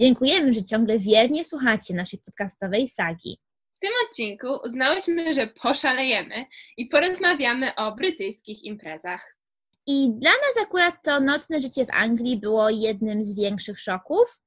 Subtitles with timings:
[0.00, 3.38] Dziękujemy, że ciągle wiernie słuchacie naszej podcastowej sagi.
[3.76, 6.46] W tym odcinku uznałyśmy, że poszalejemy
[6.76, 9.36] i porozmawiamy o brytyjskich imprezach.
[9.86, 14.40] I dla nas akurat to nocne życie w Anglii było jednym z większych szoków.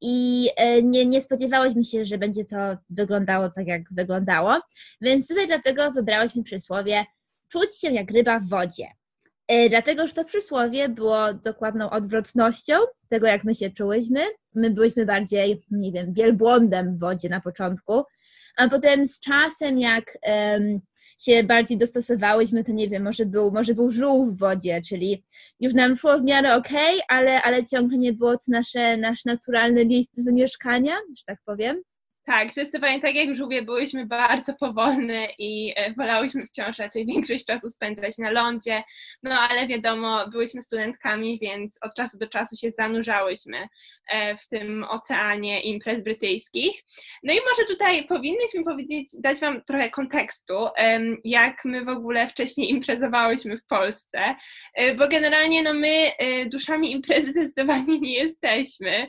[0.00, 2.56] I e, nie, nie spodziewałyśmy się, że będzie to
[2.90, 4.60] wyglądało tak, jak wyglądało.
[5.00, 7.04] Więc tutaj dlatego wybrałyśmy przysłowie
[7.48, 8.86] czuć się jak ryba w wodzie.
[9.50, 12.74] E, dlatego, że to przysłowie było dokładną odwrotnością
[13.08, 14.20] tego, jak my się czułyśmy.
[14.54, 18.02] My byliśmy bardziej, nie wiem, wielbłądem w wodzie na początku,
[18.56, 20.80] a potem z czasem, jak um,
[21.18, 25.24] się bardziej dostosowałyśmy, to nie wiem, może był, może był żółw w wodzie, czyli
[25.60, 29.24] już nam szło w miarę okej, okay, ale, ale ciągle nie było to nasze, nasz
[29.24, 31.82] naturalny miejsce zamieszkania, że tak powiem.
[32.30, 37.70] Tak, zdecydowanie tak jak żółwie byłyśmy bardzo powolne i e, wolałyśmy wciąż raczej większość czasu
[37.70, 38.82] spędzać na lądzie,
[39.22, 43.68] no ale wiadomo, byłyśmy studentkami, więc od czasu do czasu się zanurzałyśmy
[44.42, 46.82] w tym oceanie imprez brytyjskich.
[47.22, 50.54] No i może tutaj powinnyśmy powiedzieć, dać Wam trochę kontekstu,
[51.24, 54.34] jak my w ogóle wcześniej imprezowałyśmy w Polsce,
[54.74, 56.10] e, bo generalnie no my
[56.46, 59.08] duszami imprezy zdecydowanie nie jesteśmy.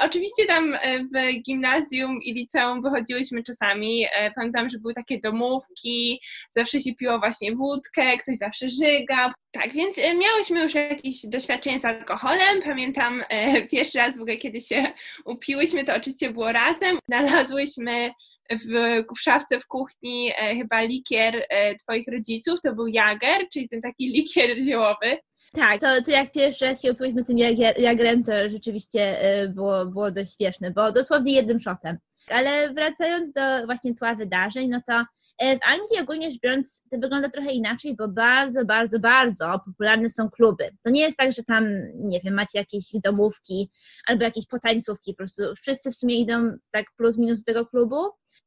[0.00, 0.76] Oczywiście tam
[1.14, 6.20] w gimnazjum i liceum wychodziłyśmy czasami, e, pamiętam, że były takie domówki,
[6.56, 9.30] zawsze się piło właśnie wódkę, ktoś zawsze żygał.
[9.52, 12.62] Tak, więc e, miałyśmy już jakieś doświadczenie z alkoholem.
[12.64, 14.92] Pamiętam e, pierwszy raz w ogóle, kiedy się
[15.24, 16.98] upiłyśmy, to oczywiście było razem.
[17.08, 18.10] Znalazłyśmy
[18.50, 23.68] w, w szafce w kuchni e, chyba likier e, twoich rodziców, to był Jager, czyli
[23.68, 25.18] ten taki likier ziołowy.
[25.52, 27.38] Tak, to, to jak pierwszy raz się upiłyśmy tym
[27.78, 31.98] Jagerem, to rzeczywiście e, było, było dość śmieszne, bo dosłownie jednym szotem.
[32.28, 35.04] Ale wracając do właśnie tła wydarzeń, no to
[35.40, 40.30] w Anglii ogólnie rzecz biorąc to wygląda trochę inaczej, bo bardzo, bardzo, bardzo popularne są
[40.30, 40.70] kluby.
[40.82, 41.64] To nie jest tak, że tam,
[41.94, 43.70] nie wiem, macie jakieś domówki
[44.06, 47.96] albo jakieś potańcówki, po prostu wszyscy w sumie idą tak plus minus do tego klubu.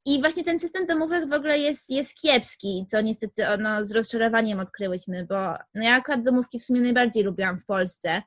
[0.06, 4.60] I właśnie ten system domówek w ogóle jest, jest kiepski, co niestety no, z rozczarowaniem
[4.60, 5.36] odkryłyśmy, bo
[5.76, 8.22] no, ja akurat domówki w sumie najbardziej lubiłam w Polsce,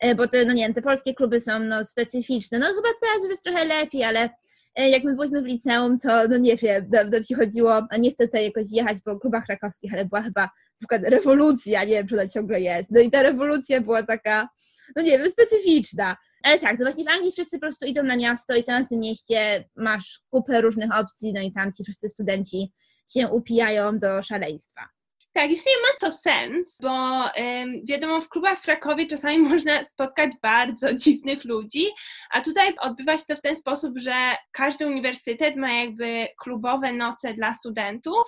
[0.00, 2.58] e, bo te, no nie wiem, te polskie kluby są no, specyficzne.
[2.58, 4.30] No chyba teraz już jest trochę lepiej, ale E,
[4.76, 8.42] jak my byliśmy w liceum, to no nie wiem, dawno ci chodziło, a nie chcę
[8.42, 12.28] jakoś jechać po klubach krakowskich, ale była chyba na przykład rewolucja, nie wiem, czy ona
[12.28, 12.90] ciągle jest.
[12.90, 14.48] No i ta rewolucja była taka,
[14.96, 16.16] no nie wiem, specyficzna.
[16.42, 18.88] Ale tak, no właśnie w Anglii wszyscy po prostu idą na miasto i tam na
[18.88, 22.72] tym mieście masz kupę różnych opcji, no i tam ci wszyscy studenci
[23.12, 24.99] się upijają do szaleństwa.
[25.32, 30.30] Tak, jeśli ma to sens, bo ym, wiadomo, w klubach w Krakowie czasami można spotkać
[30.42, 31.86] bardzo dziwnych ludzi,
[32.30, 34.14] a tutaj odbywa się to w ten sposób, że
[34.52, 38.24] każdy uniwersytet ma jakby klubowe noce dla studentów,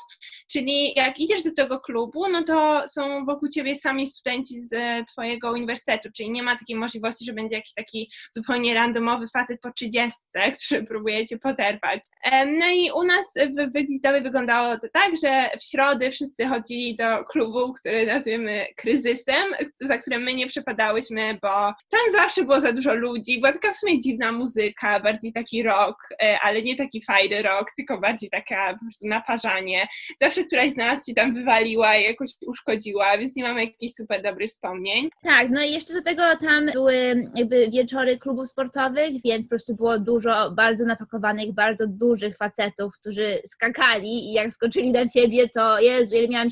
[0.50, 4.74] czyli jak idziesz do tego klubu, no to są wokół ciebie sami studenci z
[5.06, 9.72] twojego uniwersytetu, czyli nie ma takiej możliwości, że będzie jakiś taki zupełnie randomowy facet po
[9.72, 12.02] trzydziestce, który próbuje cię poderwać.
[12.34, 16.91] Ym, no i u nas w Wygwizdowie wyglądało to tak, że w środę wszyscy chodzili
[16.96, 19.44] do klubu, który nazwiemy kryzysem,
[19.80, 21.48] za którym my nie przepadałyśmy, bo
[21.88, 25.96] tam zawsze było za dużo ludzi, była taka w sumie dziwna muzyka, bardziej taki rock,
[26.22, 29.86] e, ale nie taki fajny rock, tylko bardziej taka po prostu naparzanie.
[30.20, 34.22] Zawsze któraś z nas się tam wywaliła i jakoś uszkodziła, więc nie mamy jakichś super
[34.22, 35.10] dobrych wspomnień.
[35.22, 39.74] Tak, no i jeszcze do tego tam były jakby wieczory klubów sportowych, więc po prostu
[39.74, 45.80] było dużo bardzo napakowanych, bardzo dużych facetów, którzy skakali i jak skoczyli na ciebie, to
[45.80, 46.50] Jezu, ile miałam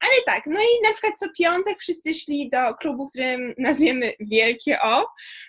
[0.00, 4.80] ale tak, no i na przykład co piątek wszyscy szli do klubu, którym nazwiemy Wielkie
[4.82, 5.06] O,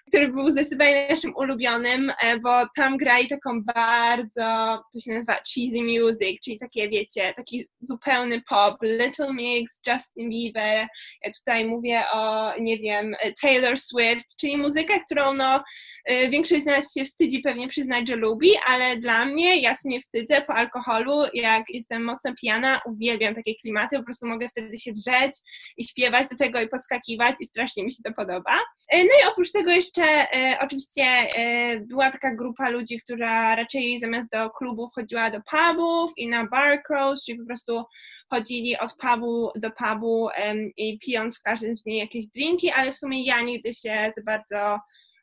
[0.07, 5.83] który był zdecydowanie naszym ulubionym, e, bo tam grali taką bardzo, to się nazywa cheesy
[5.83, 10.87] music, czyli takie, wiecie, taki zupełny pop, Little Mix, Justin Bieber,
[11.23, 15.63] ja tutaj mówię o, nie wiem, Taylor Swift, czyli muzykę, którą no
[16.05, 19.89] e, większość z nas się wstydzi pewnie przyznać, że lubi, ale dla mnie, ja się
[19.89, 24.79] nie wstydzę, po alkoholu, jak jestem mocno pijana, uwielbiam takie klimaty, po prostu mogę wtedy
[24.79, 25.31] się drzeć
[25.77, 28.59] i śpiewać do tego i podskakiwać i strasznie mi się to podoba.
[28.91, 33.99] E, no i oprócz tego jeszcze e, oczywiście e, była taka grupa ludzi, która raczej
[33.99, 37.83] zamiast do klubów chodziła do pubów i na bar crawls, czyli po prostu
[38.29, 40.29] chodzili od pubu do pubu
[40.77, 44.79] i pijąc w każdym nich jakieś drinki, ale w sumie ja nigdy się za bardzo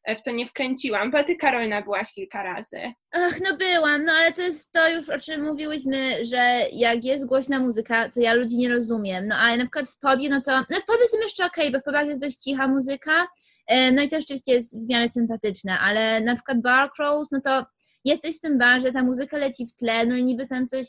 [0.09, 2.77] w to nie wkręciłam, bo ty Karolina byłaś kilka razy.
[3.13, 7.27] Ach, no byłam, no ale to jest to już o czym mówiłyśmy, że jak jest
[7.27, 9.27] głośna muzyka, to ja ludzi nie rozumiem.
[9.27, 11.73] No ale na przykład w pobie, no to, no w pobie są jeszcze okej, okay,
[11.73, 13.27] bo w pobiach jest dość cicha muzyka,
[13.67, 17.41] e, no i to rzeczywiście jest w miarę sympatyczne, ale na przykład bar crawls, no
[17.41, 17.67] to
[18.05, 20.87] jesteś w tym barze, ta muzyka leci w tle, no i niby tam coś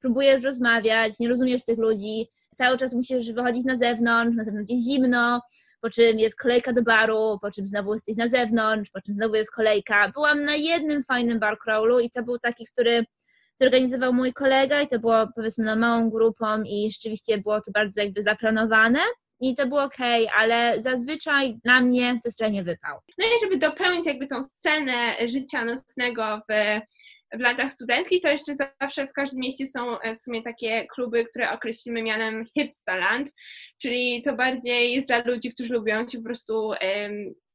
[0.00, 4.84] próbujesz rozmawiać, nie rozumiesz tych ludzi, cały czas musisz wychodzić na zewnątrz, na zewnątrz jest
[4.84, 5.40] zimno,
[5.80, 9.34] po czym jest kolejka do baru, po czym znowu jesteś na zewnątrz, po czym znowu
[9.34, 10.08] jest kolejka.
[10.08, 13.04] Byłam na jednym fajnym bar crawlu i to był taki, który
[13.54, 18.00] zorganizował mój kolega i to było powiedzmy na małą grupą i rzeczywiście było to bardzo
[18.00, 19.00] jakby zaplanowane
[19.40, 19.96] i to było ok,
[20.38, 22.98] ale zazwyczaj dla mnie to jest nie wypał.
[23.18, 26.80] No i żeby dopełnić jakby tą scenę życia nocnego w
[27.36, 31.24] w latach studenckich, to jeszcze zawsze w każdym mieście są e, w sumie takie kluby,
[31.24, 33.32] które określimy mianem hipstaland,
[33.78, 36.72] czyli to bardziej jest dla ludzi, którzy lubią się po prostu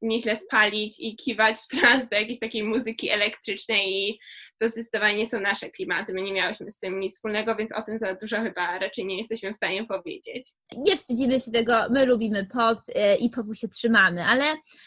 [0.02, 4.18] nieźle spalić i kiwać w trans do jakiejś takiej muzyki elektrycznej i
[4.58, 6.12] to zdecydowanie nie są nasze klimaty.
[6.12, 9.18] My nie miałyśmy z tym nic wspólnego, więc o tym za dużo chyba raczej nie
[9.18, 10.48] jesteśmy w stanie powiedzieć.
[10.76, 14.44] Nie wstydzimy się tego, my lubimy pop e, i popu się trzymamy, ale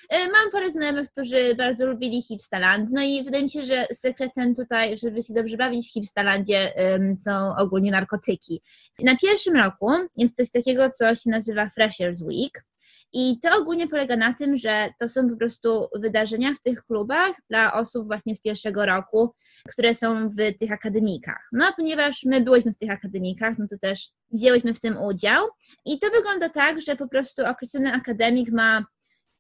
[0.10, 4.56] e, mam parę znajomych, którzy bardzo lubili Hipstaland, no i wydaje mi się, że sekretem
[4.56, 6.74] tutaj, żeby się dobrze bawić w Hipstalandzie
[7.20, 8.62] są ogólnie narkotyki.
[9.00, 12.64] Na pierwszym roku jest coś takiego, co się nazywa Freshers Week,
[13.18, 17.36] i to ogólnie polega na tym, że to są po prostu wydarzenia w tych klubach
[17.50, 19.34] dla osób właśnie z pierwszego roku,
[19.70, 21.48] które są w tych akademikach.
[21.52, 25.48] No a ponieważ my byliśmy w tych akademikach, no to też wzięłyśmy w tym udział.
[25.86, 28.86] I to wygląda tak, że po prostu określony akademik ma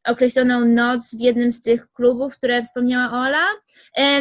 [0.07, 3.45] określoną noc w jednym z tych klubów, które wspomniała Ola.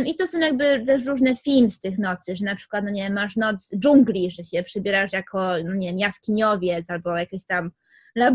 [0.06, 3.10] I to są jakby też różne filmy z tych nocy, że na przykład, no nie
[3.10, 7.70] masz noc dżungli, że się przybierasz jako, no nie wiem, jaskiniowiec albo jakieś tam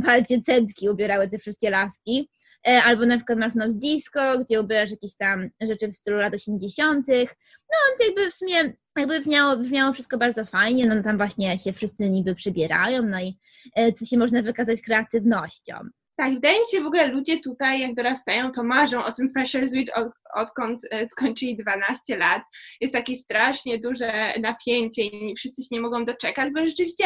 [0.05, 2.29] bardziej centki ubierały te wszystkie laski.
[2.67, 6.33] E, albo na przykład masz noc disco, gdzie ubierasz jakieś tam rzeczy w stylu lat
[6.33, 7.07] 80.
[7.07, 11.73] No, to jakby w sumie jakby brzmiało, brzmiało wszystko bardzo fajnie, no tam właśnie się
[11.73, 13.37] wszyscy niby przybierają, no i
[13.75, 15.73] e, co się można wykazać kreatywnością.
[16.19, 19.73] Tak, wydaje mi się w ogóle ludzie tutaj, jak dorastają, to marzą o tym Freshers
[19.73, 22.43] Week, od, odkąd e, skończyli 12 lat.
[22.81, 27.03] Jest takie strasznie duże napięcie i wszyscy się nie mogą doczekać, bo rzeczywiście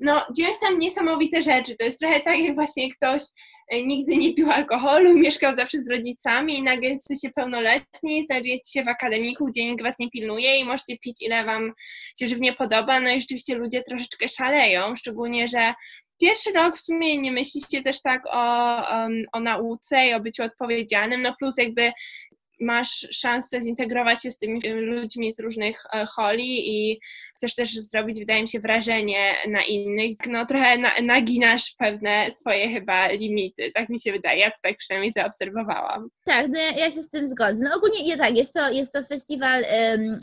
[0.00, 1.76] no, dzieją się tam niesamowite rzeczy.
[1.76, 3.22] To jest trochę tak, jak właśnie ktoś
[3.68, 8.84] e, nigdy nie pił alkoholu, mieszkał zawsze z rodzicami i nagle jesteście pełnoletni, znajdujecie się
[8.84, 11.72] w akademiku, gdzie nikt was nie pilnuje i możecie pić ile wam
[12.18, 13.00] się żywnie podoba.
[13.00, 15.72] No i rzeczywiście ludzie troszeczkę szaleją, szczególnie, że
[16.22, 20.42] pierwszy rok w sumie nie myślicie też tak o, um, o nauce i o byciu
[20.42, 21.92] odpowiedzialnym, no plus jakby
[22.62, 27.00] masz szansę zintegrować się z tymi ludźmi z różnych e, holi i
[27.36, 32.68] chcesz też zrobić, wydaje mi się, wrażenie na innych, no trochę na, naginasz pewne swoje
[32.68, 36.08] chyba limity, tak mi się wydaje, ja tak przynajmniej zaobserwowałam.
[36.24, 37.64] Tak, no ja, ja się z tym zgodzę.
[37.64, 39.64] No ogólnie nie tak, jest to, jest to festiwal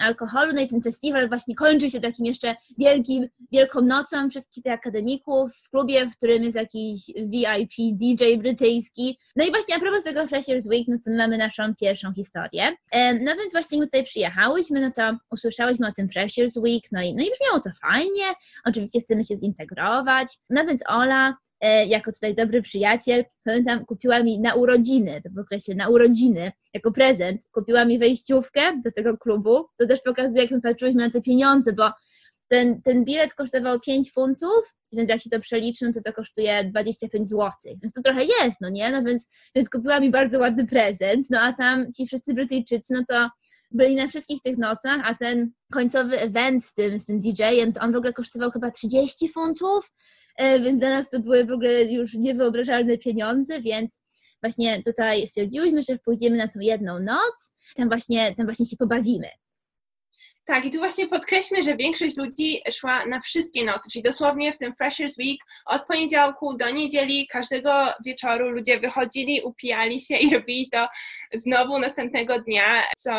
[0.01, 4.73] alkoholu, no i ten festiwal właśnie kończy się takim jeszcze wielkim, wielką nocą wszystkich tych
[4.73, 9.17] akademików w klubie, w którym jest jakiś VIP DJ brytyjski.
[9.35, 12.75] No i właśnie a propos tego Freshers Week, no to mamy naszą pierwszą historię historię.
[13.21, 17.23] No więc właśnie tutaj przyjechałyśmy, no to usłyszałyśmy o tym Freshers Week, no i, no
[17.23, 18.25] i brzmiało to fajnie,
[18.65, 24.39] oczywiście chcemy się zintegrować, no więc Ola e, jako tutaj dobry przyjaciel, pamiętam, kupiła mi
[24.39, 29.65] na urodziny, to podkreślę, na urodziny, jako prezent, kupiła mi wejściówkę do tego klubu.
[29.77, 31.91] To też pokazuje, jak my patrzyliśmy na te pieniądze, bo
[32.47, 36.63] ten, ten bilet kosztował 5 funtów, więc jak się to przeliczy, no to to kosztuje
[36.63, 37.51] 25 zł.
[37.65, 38.91] Więc to trochę jest, no nie?
[38.91, 43.03] No więc, więc kupiła mi bardzo ładny prezent, no a tam ci wszyscy Brytyjczycy, no
[43.09, 43.29] to
[43.71, 47.81] byli na wszystkich tych nocach, a ten końcowy event z tym, z tym DJ-em, to
[47.81, 49.91] on w ogóle kosztował chyba 30 funtów,
[50.37, 53.99] e, więc dla nas to były w ogóle już niewyobrażalne pieniądze, więc
[54.43, 59.27] właśnie tutaj stwierdziłyśmy, że pójdziemy na tą jedną noc, tam właśnie, tam właśnie się pobawimy.
[60.45, 64.57] Tak, i tu właśnie podkreślmy, że większość ludzi szła na wszystkie nocy, czyli dosłownie w
[64.57, 67.71] tym Freshers Week od poniedziałku do niedzieli, każdego
[68.05, 70.87] wieczoru ludzie wychodzili, upijali się i robili to
[71.33, 73.11] znowu następnego dnia, co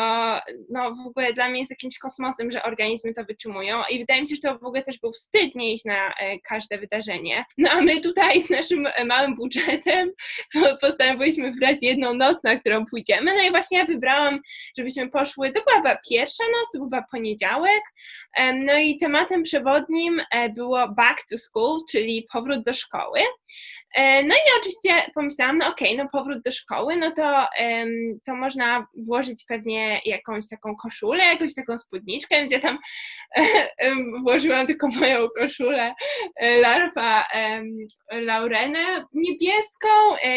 [0.69, 4.27] no w ogóle dla mnie jest jakimś kosmosem, że organizmy to wytrzymują i wydaje mi
[4.27, 7.45] się, że to w ogóle też był wstyd nie iść na e, każde wydarzenie.
[7.57, 10.11] No a my tutaj z naszym e, małym budżetem
[10.81, 14.39] postanowiliśmy wybrać jedną noc, na którą pójdziemy, no i właśnie ja wybrałam,
[14.77, 17.20] żebyśmy poszły, to była pierwsza noc, to była poniedziałek.
[18.53, 23.19] No i tematem przewodnim e, było back to school, czyli powrót do szkoły.
[23.95, 27.47] E, no i oczywiście pomyślałam, no okej, okay, no powrót do szkoły, no to,
[28.25, 32.77] to można włożyć pewnie jakąś taką koszulę, jakąś taką spódniczkę, więc ja tam
[34.25, 35.93] włożyłam tylko moją koszulę
[36.35, 37.25] e, Larwa
[38.11, 39.89] Laurenę niebieską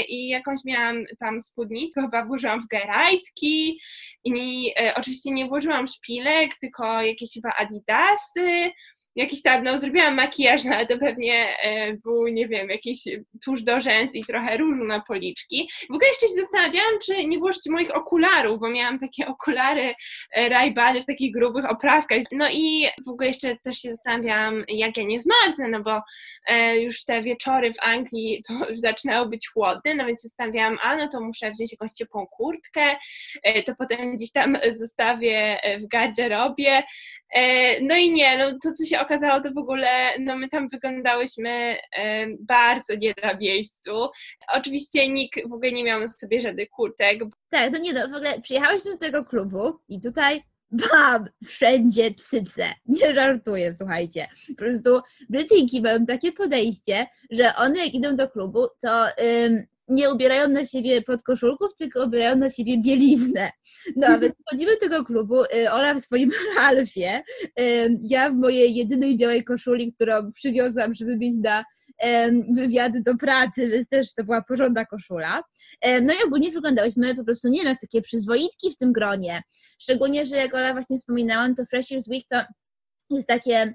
[0.08, 3.80] i jakąś miałam tam spódnicę, chyba włożyłam w gerajtki
[4.24, 8.72] i oczywiście nie włożyłam szpilek, tylko jakieś chyba adidasy,
[9.16, 12.98] jakiś tam, no zrobiłam makijaż, no ale to pewnie e, był, nie wiem, jakiś
[13.44, 15.68] tusz do rzęs i trochę różu na policzki.
[15.90, 19.94] W ogóle jeszcze się zastanawiałam, czy nie włożyć moich okularów, bo miałam takie okulary
[20.32, 22.18] e, Ray-Bany w takich grubych oprawkach.
[22.32, 26.00] No i w ogóle jeszcze też się zastanawiałam, jak ja nie zmarznę, no bo
[26.46, 31.08] e, już te wieczory w Anglii to zaczynało być chłodne, no więc zastanawiałam, a no
[31.08, 32.96] to muszę wziąć jakąś ciepłą kurtkę,
[33.42, 36.82] e, to potem gdzieś tam zostawię e, w garderobie.
[37.34, 39.88] E, no i nie, no to co się okazało, to w ogóle,
[40.20, 41.76] no my tam wyglądałyśmy
[42.40, 43.90] bardzo nie na miejscu.
[44.54, 47.20] Oczywiście nikt w ogóle nie miał na sobie żadnych kurtek.
[47.48, 52.74] Tak, to nie, no w ogóle przyjechałyśmy do tego klubu i tutaj bam, wszędzie cyce.
[52.86, 54.28] Nie żartuję, słuchajcie.
[54.48, 60.10] Po prostu Brytyjki mają takie podejście, że one jak idą do klubu, to ym, nie
[60.10, 63.50] ubierają na siebie podkoszulków, tylko ubierają na siebie bieliznę.
[63.96, 67.22] No a więc wchodzimy do tego klubu, y, Ola w swoim Ralfie,
[67.60, 71.64] y, ja w mojej jedynej białej koszuli, którą przywiozłam, żeby mieć na
[72.56, 75.42] wywiady do pracy, więc też to była porządna koszula.
[76.02, 79.42] No i ogólnie wyglądałyśmy po prostu, nie wiem, takie przyzwoitki w tym gronie.
[79.78, 82.36] Szczególnie, że jak Ola właśnie wspominałam, to Freshers Week to
[83.10, 83.74] jest takie,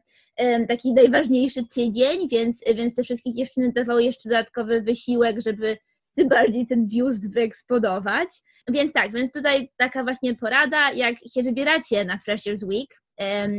[0.67, 5.77] taki najważniejszy tydzień, więc, więc te wszystkie dziewczyny dawały jeszcze dodatkowy wysiłek, żeby
[6.19, 8.27] tym bardziej ten biust wyeksponować.
[8.71, 13.01] Więc tak, więc tutaj taka właśnie porada, jak się wybieracie na Freshers Week,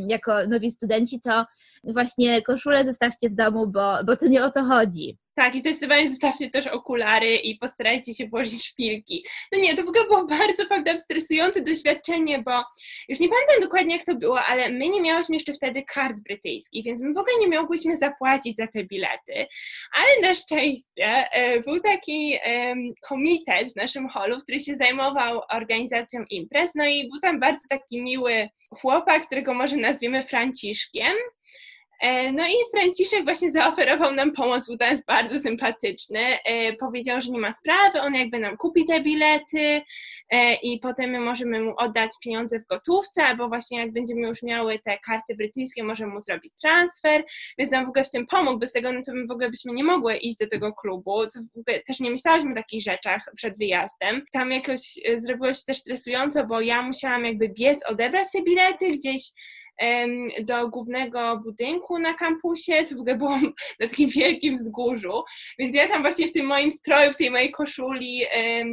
[0.09, 1.45] jako nowi studenci, to
[1.85, 5.19] właśnie koszulę zostawcie w domu, bo, bo to nie o to chodzi.
[5.41, 9.27] Tak, i zdecydowanie zostawcie też okulary i postarajcie się włożyć szpilki.
[9.53, 12.65] No nie, to w ogóle było bardzo, prawda, stresujące doświadczenie, bo
[13.09, 16.85] już nie pamiętam dokładnie jak to było, ale my nie miałyśmy jeszcze wtedy kart brytyjskich,
[16.85, 19.47] więc my w ogóle nie mogłyśmy zapłacić za te bilety.
[19.93, 22.39] Ale na szczęście e, był taki
[23.09, 28.03] komitet w naszym holu, który się zajmował organizacją imprez, no i był tam bardzo taki
[28.03, 31.15] miły chłopak, którego może nazwiemy Franciszkiem.
[32.01, 36.21] E, no i Franciszek właśnie zaoferował nam pomoc, był jest bardzo sympatyczny.
[36.45, 39.83] E, powiedział, że nie ma sprawy, on jakby nam kupi te bilety
[40.31, 44.43] e, i potem my możemy mu oddać pieniądze w gotówce, albo właśnie jak będziemy już
[44.43, 47.25] miały te karty brytyjskie, możemy mu zrobić transfer,
[47.59, 48.59] więc nam w ogóle w tym pomógł.
[48.59, 51.23] Bez tego no to my w ogóle byśmy nie mogły iść do tego klubu.
[51.87, 54.25] też nie myślałyśmy o takich rzeczach przed wyjazdem.
[54.33, 54.81] Tam jakoś
[55.17, 59.23] zrobiło się też stresująco, bo ja musiałam jakby biec, odebrać te bilety gdzieś
[60.43, 63.37] do głównego budynku na kampusie, to w ogóle było
[63.81, 65.23] na takim wielkim wzgórzu,
[65.59, 68.23] więc ja tam właśnie w tym moim stroju, w tej mojej koszuli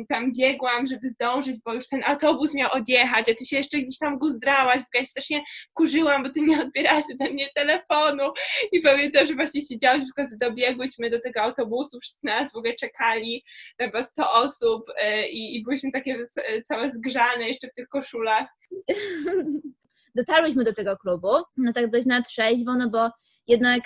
[0.10, 3.98] tam biegłam, żeby zdążyć, bo już ten autobus miał odjechać, a ty się jeszcze gdzieś
[3.98, 8.34] tam guzdrałaś, w ogóle strasznie kurzyłam, bo ty nie odbierałaś ode mnie telefonu
[8.72, 12.74] i pamiętam, że właśnie siedziałaś, w końcu dobiegłyśmy do tego autobusu, wszyscy nas w ogóle
[12.76, 13.44] czekali,
[13.82, 16.26] chyba 100 osób e, i, i byliśmy takie
[16.66, 18.48] całe zgrzane jeszcze w tych koszulach.
[20.18, 23.10] dotarłyśmy do tego klubu, no tak dość na trzeźwo, no bo
[23.48, 23.82] jednak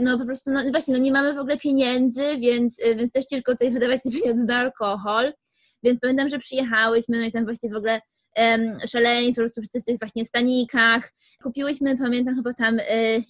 [0.00, 3.24] no po prostu, no właśnie, no nie mamy w ogóle pieniędzy, więc, e, więc też
[3.24, 5.32] ciężko tutaj wydawać te pieniądze na alkohol,
[5.82, 8.00] więc pamiętam, że przyjechałyśmy, no i tam właśnie w ogóle
[8.36, 11.12] um, szaleństwo, po prostu w tych właśnie stanikach.
[11.42, 12.84] Kupiłyśmy, pamiętam chyba tam e,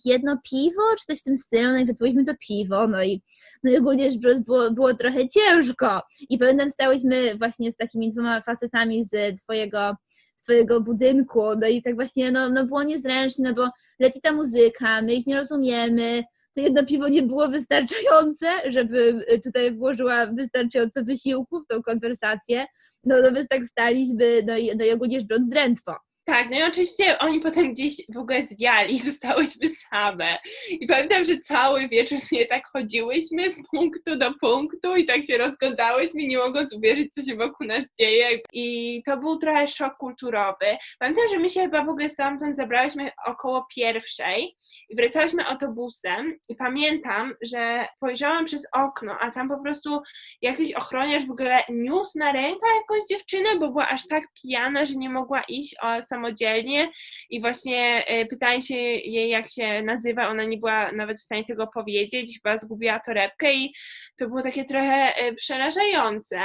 [0.04, 3.22] jedno piwo, czy coś w tym stylu, no i wypiłyśmy to piwo, no i,
[3.64, 6.02] no i ogólnie biorąc było, było trochę ciężko.
[6.28, 9.96] I pamiętam, stałyśmy właśnie z takimi dwoma facetami z twojego
[10.36, 15.02] swojego budynku, no i tak właśnie, no, no było niezręcznie, no bo leci ta muzyka,
[15.02, 16.24] my ich nie rozumiemy,
[16.54, 22.66] to jedno piwo nie było wystarczające, żeby tutaj włożyła wystarczająco wysiłku w tą konwersację,
[23.04, 25.94] no, no więc tak staliśmy, no i, no i ogólnie rzecz drętwo.
[26.26, 30.38] Tak, no i oczywiście oni potem gdzieś w ogóle zwiali, zostałyśmy same.
[30.70, 35.38] I pamiętam, że cały wieczór się tak chodziłyśmy z punktu do punktu i tak się
[35.38, 38.40] rozglądałyśmy, nie mogąc uwierzyć, co się wokół nas dzieje.
[38.52, 40.66] I to był trochę szok kulturowy.
[40.98, 44.56] Pamiętam, że my się chyba w ogóle stamtąd zabrałyśmy około pierwszej
[44.90, 50.00] i wracałyśmy autobusem i pamiętam, że spojrzałam przez okno, a tam po prostu
[50.42, 54.94] jakiś ochroniarz w ogóle niósł na rękach jakąś dziewczynę, bo była aż tak pijana, że
[54.94, 56.90] nie mogła iść o samodzielnie
[57.30, 61.44] i właśnie e, pytałem się jej, jak się nazywa, ona nie była nawet w stanie
[61.44, 63.74] tego powiedzieć, chyba zgubiła torebkę i
[64.16, 66.36] to było takie trochę e, przerażające.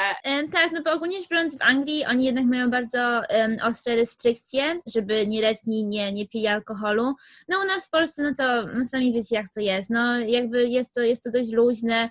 [0.52, 4.80] Tak, no bo ogólnie rzecz biorąc w Anglii oni jednak mają bardzo um, ostre restrykcje,
[4.86, 7.14] żeby nieletni nie, nie pili alkoholu.
[7.48, 10.68] No u nas w Polsce, no to no sami wiecie jak to jest, no jakby
[10.68, 12.10] jest to, jest to dość luźne,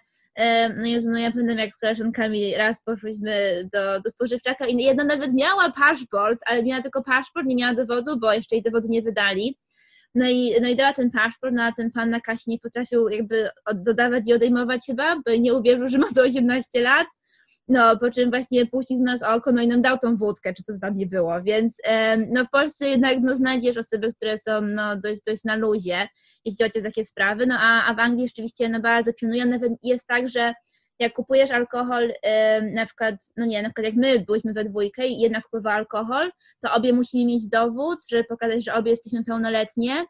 [0.76, 5.04] no Jezu, no ja pamiętam jak z koleżankami raz poszliśmy do, do spożywczaka i jedna
[5.04, 9.02] nawet miała paszport, ale miała tylko paszport, nie miała dowodu, bo jeszcze jej dowodu nie
[9.02, 9.58] wydali.
[10.14, 13.08] No i, no i dała ten paszport, no a ten pan na kasie nie potrafił
[13.08, 17.06] jakby dodawać i odejmować chyba, bo nie uwierzył, że ma to 18 lat.
[17.68, 20.62] No, po czym właśnie puścił z nas oko, no i nam dał tą wódkę, czy
[20.62, 21.76] co tam nie było, więc
[22.28, 26.08] no w Polsce jednak no, znajdziesz osoby, które są no, dość, dość na luzie,
[26.44, 29.72] jeśli chodzi o takie sprawy, no a, a w Anglii rzeczywiście no, bardzo pilnują, nawet
[29.82, 30.54] jest tak, że
[30.98, 32.12] jak kupujesz alkohol,
[32.72, 36.30] na przykład, no nie, na przykład jak my byliśmy we dwójkę i jedna kupowała alkohol,
[36.60, 40.04] to obie musimy mieć dowód, żeby pokazać, że obie jesteśmy pełnoletnie,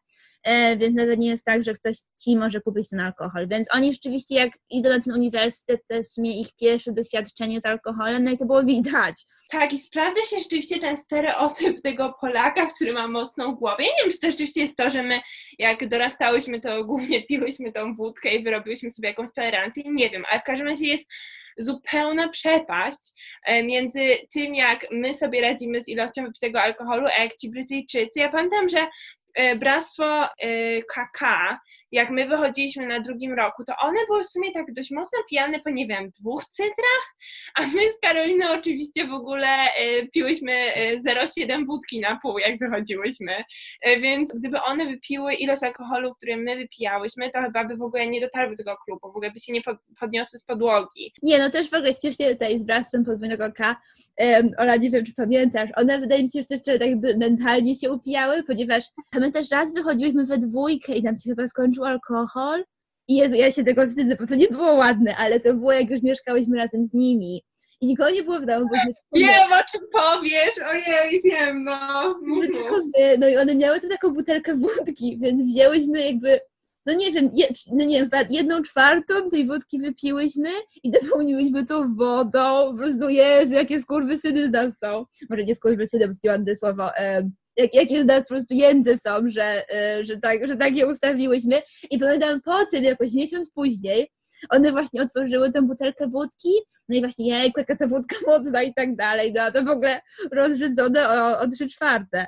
[0.78, 3.49] więc nawet nie jest tak, że ktoś ci może kupić ten alkohol.
[3.49, 7.61] Więc oni rzeczywiście, jak idą na ten uniwersytet, to jest w sumie ich pierwsze doświadczenie
[7.61, 9.14] z alkoholem, no i to było widać.
[9.50, 13.76] Tak, i sprawdza się rzeczywiście ten stereotyp tego Polaka, który ma mocną głowę.
[13.78, 15.21] Ja nie wiem, czy to rzeczywiście jest to, że my
[15.59, 19.83] jak dorastałyśmy, to głównie piłyśmy tą wódkę i wyrobiłyśmy sobie jakąś tolerancję.
[19.87, 21.09] Nie wiem, ale w każdym razie jest
[21.59, 22.99] zupełna przepaść
[23.45, 24.00] e, między
[24.33, 28.21] tym, jak my sobie radzimy z ilością wypitego alkoholu, a jak ci Brytyjczycy.
[28.21, 28.87] Ja pamiętam, że E,
[29.58, 30.28] bractwo
[30.88, 31.58] KK, e,
[31.92, 35.61] jak my wychodziliśmy na drugim roku, to one były w sumie tak dość mocno pijane
[35.61, 37.16] po, nie wiem, dwóch cytrach,
[37.54, 40.52] a my z Karoliną oczywiście w ogóle e, piłyśmy
[41.07, 43.33] 0,7 wódki na pół, jak wychodziłyśmy,
[44.00, 48.21] więc gdyby one wypiły ilość alkoholu, który my wypijałyśmy, to chyba by w ogóle nie
[48.21, 49.61] dotarły do tego klubu, w ogóle by się nie
[50.00, 51.12] podniosły z podłogi.
[51.23, 53.76] Nie, no też w ogóle śmiesznie tutaj z bractwem podwójnego K,
[54.18, 57.75] um, Ola, nie wiem, czy pamiętasz, one wydaje mi się, że też trochę tak mentalnie
[57.75, 62.64] się upijały, ponieważ pamiętasz, raz wychodziłyśmy we dwójkę i nam się chyba skończył alkohol
[63.08, 65.90] i Jezu, ja się tego wstydzę, bo to nie było ładne, ale to było jak
[65.90, 67.42] już mieszkałyśmy razem z nimi.
[67.80, 68.68] I nikogo nie było w domu.
[69.12, 72.20] Bo wiem, o czym powiesz, ojej, wiem, no.
[72.23, 76.40] No, tylko my, no i one miały tu taką butelkę wódki, więc wzięłyśmy jakby
[76.87, 80.49] no nie wiem, je, no nie wiem, jedną czwartą tej wódki wypiłyśmy
[80.82, 82.70] i dopełniłyśmy to wodą.
[82.70, 85.04] Po prostu, Jezu, jakie skurwysyny z nas są.
[85.30, 86.97] Może nie skurwysyny, bo to ładne słowo.
[86.97, 90.76] E, jak, jakie z nas po prostu jędzy są, że, e, że, tak, że tak
[90.76, 91.62] je ustawiłyśmy.
[91.90, 94.10] I pamiętam po tym, jakoś miesiąc później,
[94.50, 96.52] one właśnie otworzyły tę butelkę wódki,
[96.88, 99.68] no i właśnie jejku, jaka ta wódka mocna i tak dalej, no a to w
[99.68, 100.00] ogóle
[100.32, 102.26] rozrzedzone o trzy czwarte.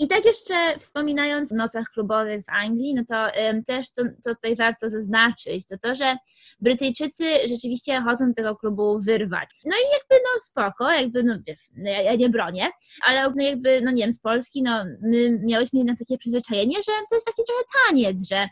[0.00, 4.56] I tak jeszcze wspominając o nocach klubowych w Anglii, no to um, też co, tutaj
[4.56, 6.16] warto zaznaczyć, to to, że
[6.60, 9.48] Brytyjczycy rzeczywiście chodzą do tego klubu wyrwać.
[9.64, 12.70] No i jakby no spoko, jakby no wiesz, no ja, ja, nie bronię,
[13.06, 16.92] ale no jakby, no nie wiem, z Polski, no my miałyśmy jednak takie przyzwyczajenie, że
[17.10, 18.48] to jest taki trochę taniec, że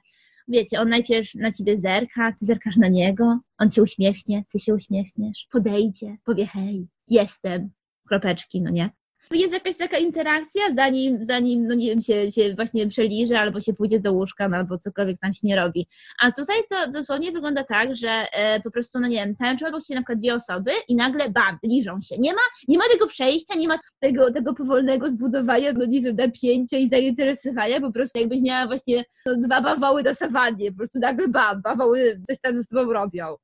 [0.49, 4.75] wiecie, on najpierw na ciebie zerka, ty zerkasz na niego, on się uśmiechnie, ty się
[4.75, 7.71] uśmiechniesz, podejdzie, powie hej, jestem,
[8.09, 8.91] kropeczki, no nie?
[9.31, 13.73] Jest jakaś taka interakcja, zanim, zanim no nie wiem, się, się właśnie przeliże, albo się
[13.75, 15.87] pójdzie do łóżka, no, albo cokolwiek tam się nie robi.
[16.23, 19.85] A tutaj to dosłownie wygląda tak, że e, po prostu, no nie wiem, tańczą obok
[19.85, 22.19] się na przykład dwie osoby i nagle bam, liżą się.
[22.19, 26.17] Nie ma, nie ma tego przejścia, nie ma tego, tego powolnego zbudowania, no nie wiem,
[26.17, 30.99] napięcia i zainteresowania, po prostu jakbyś miała właśnie no, dwa bawoły na sawannie, po prostu
[30.99, 33.37] nagle bam, bawoły coś tam ze sobą robią.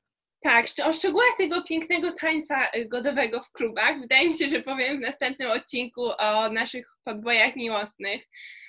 [0.42, 4.00] Tak, o szczegółach tego pięknego tańca y, godowego w klubach.
[4.00, 8.22] Wydaje mi się, że powiem w następnym odcinku o naszych podbojach miłosnych,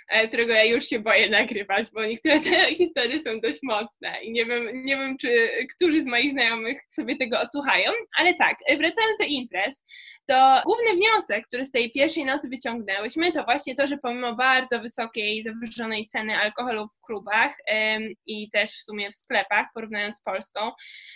[0.09, 4.31] e, którego ja już się boję nagrywać, bo niektóre te historie są dość mocne i
[4.31, 8.77] nie wiem, nie wiem czy którzy z moich znajomych sobie tego odsłuchają, ale tak, e,
[8.77, 9.81] wracając do imprez,
[10.27, 14.79] to główny wniosek, który z tej pierwszej nocy wyciągnęłyśmy, to właśnie to, że pomimo bardzo
[14.79, 17.55] wysokiej, zawyżonej ceny alkoholu w klubach
[17.95, 20.71] ym, i też w sumie w sklepach, porównując z Polską,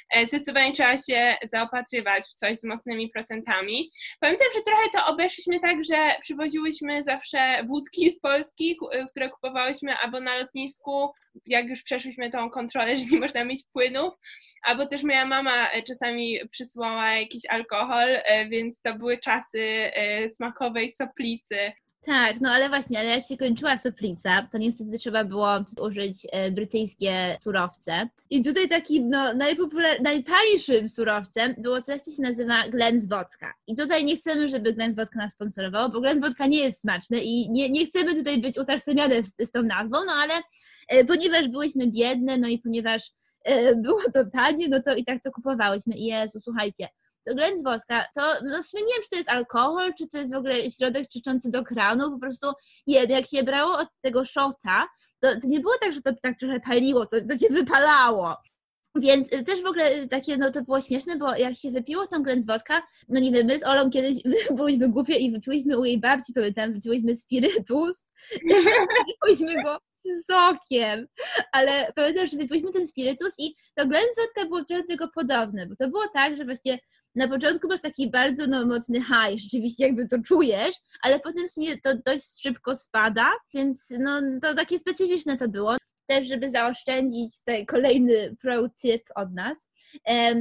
[0.09, 3.91] e, zdecydowanie trzeba się zaopatrywać w coś z mocnymi procentami.
[4.19, 8.77] Pamiętam, że trochę to obeszliśmy tak, że przywoziłyśmy zawsze wódki z Polski,
[9.11, 11.09] które kupowałyśmy albo na lotnisku,
[11.45, 14.13] jak już przeszliśmy tą kontrolę, że nie można mieć płynów,
[14.63, 19.91] albo też moja mama e, czasami przysłała jakiś alkohol, e, więc to były czasy
[20.27, 21.71] smakowej soplicy.
[22.07, 25.49] Tak, no ale właśnie, ale jak się kończyła soplica, to niestety trzeba było
[25.81, 28.09] użyć brytyjskie surowce.
[28.29, 33.53] I tutaj takim no, najpopular- najtańszym surowcem było coś, co się nazywa Glen's Vodka.
[33.67, 37.17] I tutaj nie chcemy, żeby Glen's Vodka nas sponsorowało, bo Glen's Vodka nie jest smaczne
[37.17, 40.33] i nie, nie chcemy tutaj być utożsamiane z, z tą nazwą, no ale
[40.87, 43.11] E, ponieważ byłyśmy biedne, no i ponieważ
[43.43, 45.95] e, było to tanie, no to i tak to kupowałyśmy.
[45.95, 46.87] I Jezu, słuchajcie,
[47.27, 50.07] to Glenn z Woska, to no w sumie nie wiem, czy to jest alkohol, czy
[50.07, 52.47] to jest w ogóle środek czyszczący do kranu, po prostu
[52.87, 54.87] jak się brało od tego szota,
[55.19, 58.35] to, to nie było tak, że to tak trochę paliło, to, to cię wypalało.
[58.95, 62.07] Więc y, też w ogóle y, takie, no to było śmieszne, bo jak się wypiło
[62.07, 64.17] tą wodka, no nie wiem, my z Olą kiedyś
[64.57, 68.07] byłyśmy głupie i wypiłyśmy u jej babci, pamiętam, wypiłyśmy spirytus,
[69.07, 71.07] wypiłyśmy go z sokiem,
[71.51, 75.75] ale pamiętam, że wypiłyśmy ten spirytus i to wodka było trochę do tego podobne, bo
[75.75, 76.79] to było tak, że właśnie
[77.17, 81.51] na początku masz taki bardzo no, mocny high, rzeczywiście jakby to czujesz, ale potem w
[81.51, 85.75] sumie to dość szybko spada, więc no to takie specyficzne to było.
[86.05, 89.69] też, żeby zaoszczędzić tutaj kolejny pro tip od nas,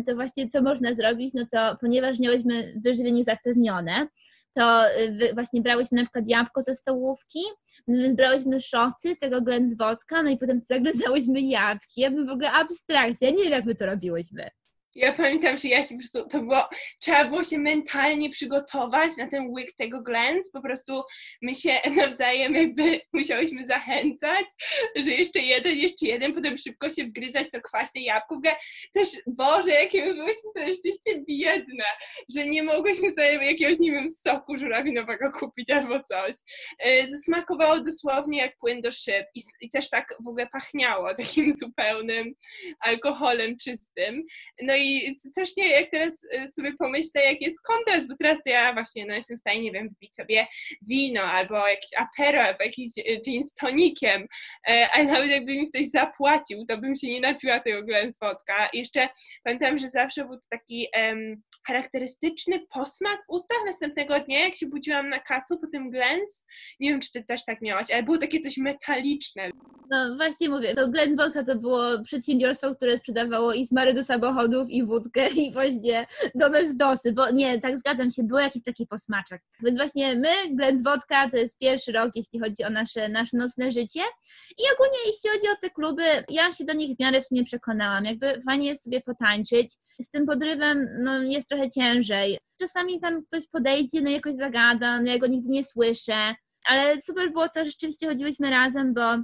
[0.07, 4.09] to właśnie co można zrobić, no to ponieważ miałyśmy wyżywienie zapewnione,
[4.55, 7.41] to y, właśnie brałyśmy na przykład jabłko ze stołówki,
[7.89, 12.01] zbrałyśmy szoty tego Glen z wodka, no i potem zagryzałyśmy jabłki.
[12.01, 14.51] Ja bym w ogóle abstrakcja, nie wiem jak my to robiłyśmy.
[14.97, 16.69] Ja pamiętam, że ja się po prostu, to było,
[17.01, 21.03] trzeba było się mentalnie przygotować na ten łyk tego glens, po prostu
[21.43, 24.45] my się nawzajem jakby musiałyśmy zachęcać,
[24.97, 28.41] że jeszcze jeden, jeszcze jeden, potem szybko się wgryzać to kwaśne jabłko.
[28.95, 31.85] Też, Boże, jakie my byłyśmy to rzeczywiście biedne,
[32.37, 36.37] że nie mogłyśmy sobie jakiegoś, nie wiem, soku żurawinowego kupić albo coś.
[36.79, 41.15] E, to smakowało dosłownie jak płyn do szyb i, i też tak w ogóle pachniało
[41.15, 42.35] takim zupełnym
[42.81, 44.23] alkoholem czystym.
[44.63, 48.73] No i i strasznie jak teraz y, sobie pomyślę, jak jest kontest, bo teraz ja
[48.73, 50.47] właśnie no, jestem w stanie, nie wiem, wypić sobie
[50.83, 54.27] wino albo jakiś apero, albo jakiś y, gin z tonikiem,
[54.69, 58.69] e, ale nawet jakby mi ktoś zapłacił, to bym się nie napiła tego Glen Wodka.
[58.73, 59.09] Jeszcze
[59.45, 65.09] pamiętam, że zawsze był taki um, charakterystyczny posmak w ustach następnego dnia, jak się budziłam
[65.09, 66.45] na kacu po tym Glens.
[66.81, 69.51] Nie wiem, czy ty też tak miałaś, ale było takie coś metaliczne.
[69.91, 74.71] No właśnie mówię, to Glens Vodka to było przedsiębiorstwo, które sprzedawało i smary do samochodów,
[74.77, 79.43] i wódkę, i właśnie domestosy, bo nie, tak zgadzam się, był jakiś taki posmaczek.
[79.63, 83.71] Więc właśnie my, Glens Vodka, to jest pierwszy rok, jeśli chodzi o nasze, nasze nocne
[83.71, 84.01] życie
[84.59, 87.45] i ogólnie jeśli chodzi o te kluby, ja się do nich w miarę w sumie
[87.45, 92.39] przekonałam, jakby fajnie jest sobie potańczyć, z tym podrywem no, jest trochę ciężej.
[92.61, 96.35] Czasami tam ktoś podejdzie, no jakoś zagada, no ja go nigdy nie słyszę,
[96.67, 99.17] ale super było to, że rzeczywiście chodziłyśmy razem, bo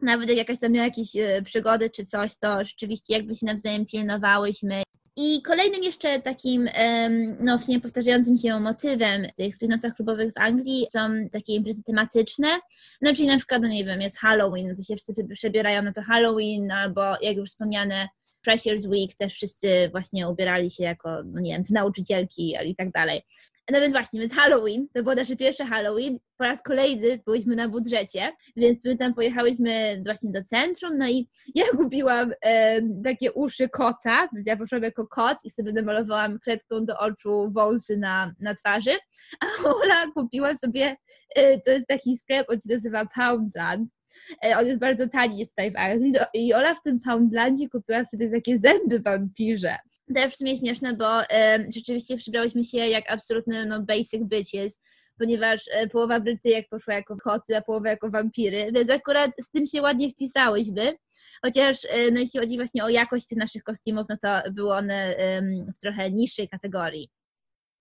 [0.00, 3.86] nawet jak jakaś tam miała jakieś e, przygody czy coś, to rzeczywiście jakby się nawzajem
[3.86, 4.82] pilnowałyśmy.
[5.16, 6.68] I kolejnym jeszcze takim,
[7.40, 11.00] no w powtarzającym się motywem tych, w tych nocach klubowych w Anglii są
[11.32, 12.48] takie imprezy tematyczne,
[13.02, 15.92] no czyli na przykład, no nie wiem, jest Halloween, no to się wszyscy przebierają na
[15.92, 18.08] to Halloween, albo jak już wspomniane
[18.44, 23.22] Freshers Week też wszyscy właśnie ubierali się jako, no nie wiem, nauczycielki i tak dalej.
[23.70, 27.68] No więc właśnie, więc Halloween, to było nasze pierwsze Halloween, po raz kolejny byliśmy na
[27.68, 33.68] budżecie, więc my tam pojechałyśmy właśnie do centrum, no i ja kupiłam e, takie uszy
[33.68, 38.54] kota, więc ja poszłam jako kot i sobie namalowałam kredką do oczu wąsy na, na
[38.54, 38.92] twarzy,
[39.40, 39.46] a
[39.82, 40.96] Ola kupiła sobie,
[41.36, 43.90] e, to jest taki sklep, on się nazywa Poundland,
[44.44, 47.68] E, on jest bardzo tani jest tutaj w Anglii no, i Ola w tym Poundlandzie
[47.68, 49.76] kupiła sobie takie zęby wampirze.
[50.14, 54.80] Też w sumie śmieszne, bo e, rzeczywiście przybrałyśmy się jak absolutny no, basic bitches,
[55.18, 59.66] ponieważ e, połowa Brytyjek poszła jako kocy, a połowa jako wampiry, więc akurat z tym
[59.66, 60.96] się ładnie wpisałyśmy.
[61.42, 65.16] Chociaż e, no, jeśli chodzi właśnie o jakość tych naszych kostiumów, no to były one
[65.76, 67.10] w trochę niższej kategorii.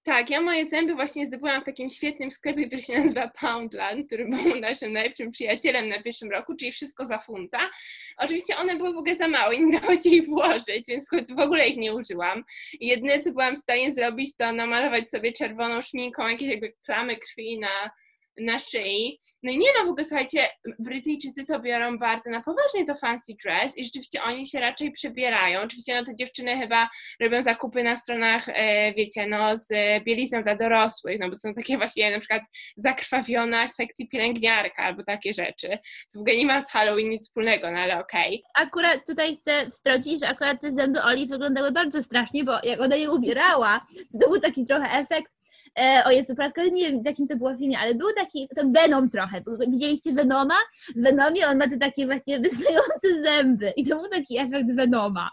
[0.05, 4.25] Tak, ja moje zęby właśnie zdobyłam w takim świetnym sklepie, który się nazywa Poundland, który
[4.25, 7.69] był naszym najlepszym przyjacielem na pierwszym roku, czyli wszystko za funta.
[8.17, 11.67] Oczywiście one były w ogóle za małe, nie dało się ich włożyć, więc w ogóle
[11.67, 12.43] ich nie użyłam.
[12.79, 17.59] Jedyne, co byłam w stanie zrobić, to namalować sobie czerwoną szminką jakieś jakby plamy krwi
[17.59, 17.91] na
[18.39, 19.19] na szyi.
[19.43, 20.47] No i nie no, w ogóle słuchajcie,
[20.79, 25.61] Brytyjczycy to biorą bardzo na poważnie to fancy dress i rzeczywiście oni się raczej przebierają.
[25.61, 26.89] Oczywiście no te dziewczyny chyba
[27.21, 29.67] robią zakupy na stronach, e, wiecie, no z
[30.03, 32.43] bielizną dla dorosłych, no bo są takie właśnie na przykład
[32.77, 35.77] zakrwawiona sekcji pielęgniarka albo takie rzeczy.
[36.07, 38.43] Co w ogóle nie ma z Halloween nic wspólnego, no ale okej.
[38.51, 38.65] Okay.
[38.67, 42.95] Akurat tutaj chcę wstrącić, że akurat te zęby Oli wyglądały bardzo strasznie, bo jak ona
[42.95, 45.42] je ubierała, to, to był taki trochę efekt
[45.79, 48.63] e, o Jezu, po nie wiem, w jakim to było filmie, ale był taki, to
[48.69, 49.43] Venom trochę.
[49.67, 50.57] Widzieliście Venoma?
[50.95, 55.29] W Venomie on ma te takie właśnie wystające zęby i to był taki efekt Venoma.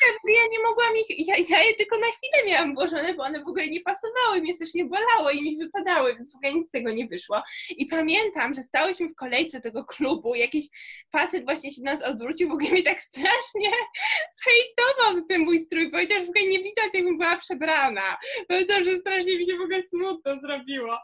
[0.00, 3.44] Tak, ja nie mogłam ich, ja, ja je tylko na chwilę miałam włożone, bo one
[3.44, 6.68] w ogóle nie pasowały, mnie też nie bolało i mi wypadały, więc w ogóle nic
[6.68, 7.42] z tego nie wyszło.
[7.70, 10.64] I pamiętam, że stałyśmy w kolejce tego klubu, jakiś
[11.12, 13.70] facet właśnie się do nas odwrócił, w ogóle mi tak strasznie
[14.40, 18.18] zhejtował za ten mój strój, powiedział, że w ogóle nie widać, jakbym była przebrana.
[18.48, 20.98] Powiedział, że strasznie mi się w ogóle smutno zrobiło.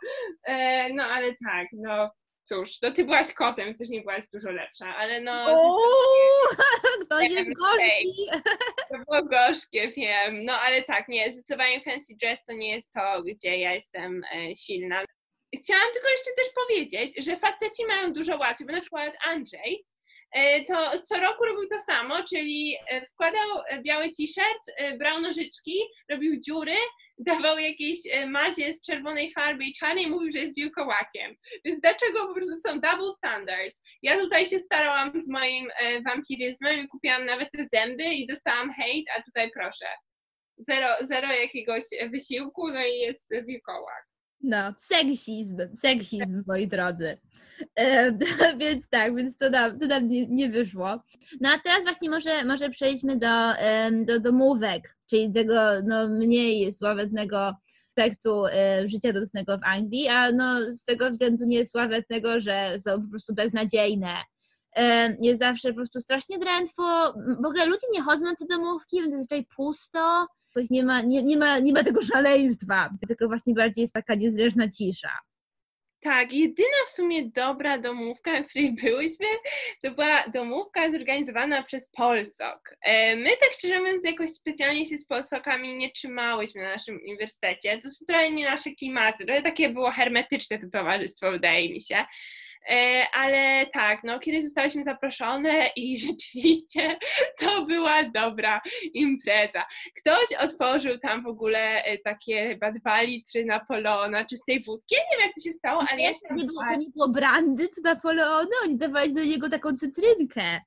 [0.44, 2.10] E, no ale tak, no
[2.48, 5.52] cóż, to ty byłaś kotem, też nie byłaś dużo lepsza, ale no...
[5.52, 6.56] Uuu,
[7.04, 8.26] ktoś jest gorzki!
[8.90, 10.44] To było gorzkie, wiem.
[10.44, 14.56] No ale tak, nie, zdecydowanie fancy dress to nie jest to, gdzie ja jestem e,
[14.56, 15.04] silna.
[15.62, 19.84] Chciałam tylko jeszcze też powiedzieć, że faceci mają dużo łatwiej, bo na przykład Andrzej
[20.32, 23.48] e, to co roku robił to samo, czyli e, wkładał
[23.82, 25.78] biały t-shirt, brał nożyczki,
[26.10, 26.76] robił dziury,
[27.18, 31.36] dawał jakieś e, mazie z czerwonej farby i czarnej, mówił, że jest wilkołakiem.
[31.64, 33.82] Więc dlaczego po prostu są double standards?
[34.02, 38.72] Ja tutaj się starałam z moim e, wampiryzmem i kupiłam nawet te zęby i dostałam
[38.72, 39.86] hejt, a tutaj proszę.
[40.58, 44.04] Zero, zero jakiegoś wysiłku, no i jest wilkołak.
[44.46, 47.18] No, seksizm, seksizm, moi drodzy.
[47.76, 48.12] E,
[48.60, 51.02] więc tak, więc to nam, to nam nie, nie, wyszło.
[51.40, 53.52] No a teraz właśnie może, może przejdźmy do,
[54.04, 55.54] do domówek, czyli tego
[55.84, 57.56] no, mniej sławetnego
[57.96, 63.02] aspektu e, życia dorosłego w Anglii, a no, z tego względu nie sławetnego, że są
[63.02, 64.14] po prostu beznadziejne.
[64.76, 67.14] E, jest zawsze po prostu strasznie drętwo.
[67.42, 70.26] W ogóle ludzie nie chodzą na te domówki, więc zazwyczaj pusto
[70.56, 74.14] jakoś nie ma, nie, nie, ma, nie ma tego szaleństwa, tylko właśnie bardziej jest taka
[74.14, 75.10] niezręczna cisza.
[76.00, 79.26] Tak, jedyna w sumie dobra domówka, na której byłyśmy,
[79.82, 82.76] to była domówka zorganizowana przez Polsok.
[82.82, 87.78] E, my tak szczerze mówiąc jakoś specjalnie się z Polsokami nie trzymałyśmy na naszym uniwersytecie.
[87.78, 92.04] To są trochę nie nasze klimaty, trochę takie było hermetyczne to towarzystwo, wydaje mi się.
[92.70, 96.98] E, ale tak, no kiedyś zostałyśmy zaproszone i rzeczywiście
[97.38, 98.60] to była dobra
[98.94, 99.64] impreza.
[99.98, 104.94] Ktoś otworzył tam w ogóle e, takie chyba dwa litry Napoleona czystej wódki.
[104.94, 107.08] Ja nie wiem, jak to się stało, ale ja się nie było, To nie było
[107.08, 110.60] brandy czy Napoleona, oni dawali do niego taką cytrynkę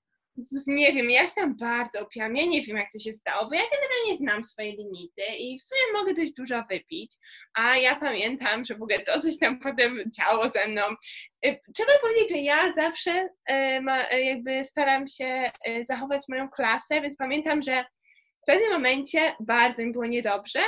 [0.67, 3.55] nie wiem, ja się tam bardzo opiłam, ja nie wiem jak to się stało, bo
[3.55, 7.15] ja generalnie znam swoje limity i w sumie mogę dość dużo wypić,
[7.53, 10.81] a ja pamiętam, że w ogóle to coś tam potem działo ze mną.
[11.45, 17.17] Y, trzeba powiedzieć, że ja zawsze e, e, jakby staram się zachować moją klasę, więc
[17.17, 17.85] pamiętam, że
[18.41, 20.59] w pewnym momencie bardzo mi było niedobrze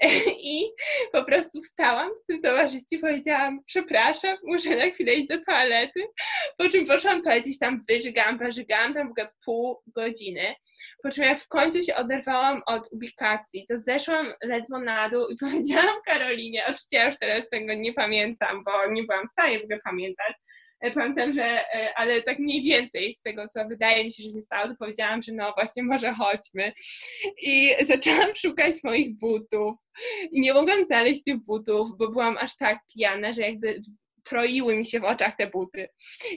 [0.54, 0.70] I
[1.12, 6.00] po prostu wstałam w tym towarzystwie, powiedziałam, przepraszam, muszę na chwilę iść do toalety.
[6.58, 10.54] Po czym poszłam toalety i tam wyżygałam, wyżygałam tam w ogóle pół godziny.
[11.02, 15.36] Po czym jak w końcu się oderwałam od ubikacji, to zeszłam ledwo na dół i
[15.46, 19.62] powiedziałam Karolinie, oczywiście ja już teraz tego nie pamiętam, bo nie byłam w stanie w
[19.62, 20.32] ogóle pamiętać,
[20.90, 24.42] pamiętam, że, e, ale tak mniej więcej z tego, co wydaje mi się, że się
[24.42, 26.72] stało, to powiedziałam, że no właśnie, może chodźmy.
[27.42, 29.76] I zaczęłam szukać moich butów
[30.32, 33.80] i nie mogłam znaleźć tych butów, bo byłam aż tak pijana, że jakby
[34.24, 35.88] troiły mi się w oczach te buty.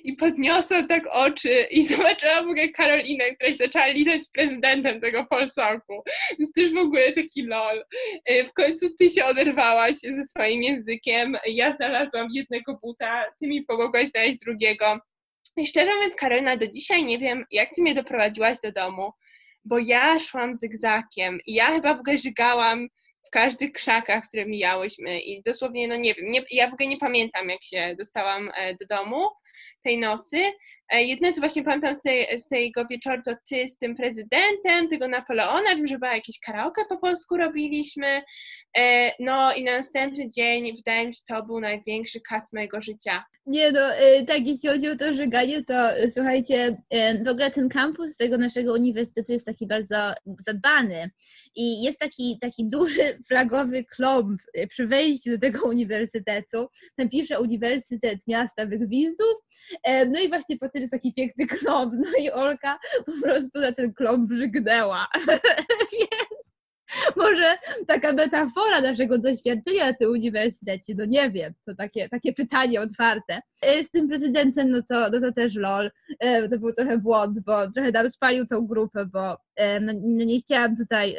[0.04, 5.02] I podniosłam tak oczy i zobaczyłam w ogóle Karolinę, która się zaczęła lizać z prezydentem
[5.02, 6.04] tego Polsoku.
[6.40, 7.86] Więc też w ogóle taki lol.
[8.32, 13.64] Y, w końcu ty się oderwałaś ze swoim językiem, ja znalazłam jednego buta, ty mi
[13.64, 15.00] pomogłaś znaleźć drugiego.
[15.58, 19.12] I szczerze mówiąc, Karolina, do dzisiaj nie wiem, jak ty mnie doprowadziłaś do domu,
[19.66, 22.88] bo ja szłam zygzakiem i ja chyba w ogóle żygałam
[23.36, 27.50] każdych krzakach, które mijałyśmy i dosłownie, no nie wiem, nie, ja w ogóle nie pamiętam,
[27.50, 29.28] jak się dostałam e, do domu
[29.84, 30.38] tej nocy.
[30.90, 34.88] E, jedyne, co właśnie pamiętam z, tej, z tego wieczoru, to ty z tym prezydentem,
[34.90, 38.22] tego Napoleona, wiem, że chyba jakieś karaoke po polsku robiliśmy,
[39.20, 43.26] no i na następny dzień, wydaje mi się, to był największy kat mojego życia.
[43.46, 43.80] Nie no,
[44.28, 45.74] tak jeśli chodzi o to żeganie, to
[46.12, 46.78] słuchajcie,
[47.26, 50.14] w ogóle ten kampus tego naszego uniwersytetu jest taki bardzo
[50.46, 51.10] zadbany
[51.56, 56.68] i jest taki, taki duży flagowy klomb przy wejściu do tego uniwersytetu.
[56.96, 59.36] Tam pisze Uniwersytet Miasta Wygwizdów,
[60.08, 63.94] no i właśnie potem jest taki piękny klomb, no i Olka po prostu na ten
[63.94, 65.08] klomb brzygnęła,
[66.00, 66.56] więc
[67.16, 72.82] może taka metafora naszego doświadczenia na tym uniwersytecie, no nie wiem, to takie, takie pytanie
[72.82, 73.42] otwarte.
[73.62, 77.40] E, z tym prezydentem, no to, no to też lol, e, to był trochę błąd,
[77.40, 81.16] bo trochę nam spalił tą grupę, bo e, no, no, nie chciałam tutaj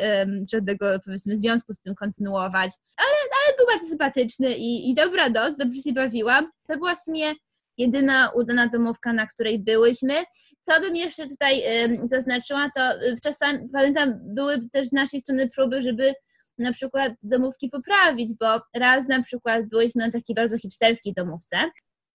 [0.53, 5.57] żadnego, powiedzmy, związku z tym kontynuować, ale, ale był bardzo sympatyczny i, i dobra noc,
[5.57, 6.51] dobrze się bawiłam.
[6.69, 7.35] To była w sumie
[7.79, 10.15] jedyna udana domówka, na której byłyśmy.
[10.61, 11.63] Co bym jeszcze tutaj
[12.05, 16.15] zaznaczyła, to y, czasami, pamiętam, były też z naszej strony próby, żeby
[16.59, 21.57] na przykład domówki poprawić, bo raz na przykład byliśmy na takiej bardzo hipsterskiej domówce.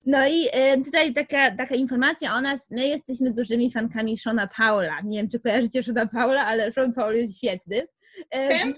[0.06, 0.48] No i
[0.86, 5.02] tutaj taka, taka informacja o nas, my jesteśmy dużymi fankami Shona Paula.
[5.02, 7.88] Nie wiem, czy kojarzycie Shona Paula, ale Sean Paul jest świetny.
[8.30, 8.76] Temperature!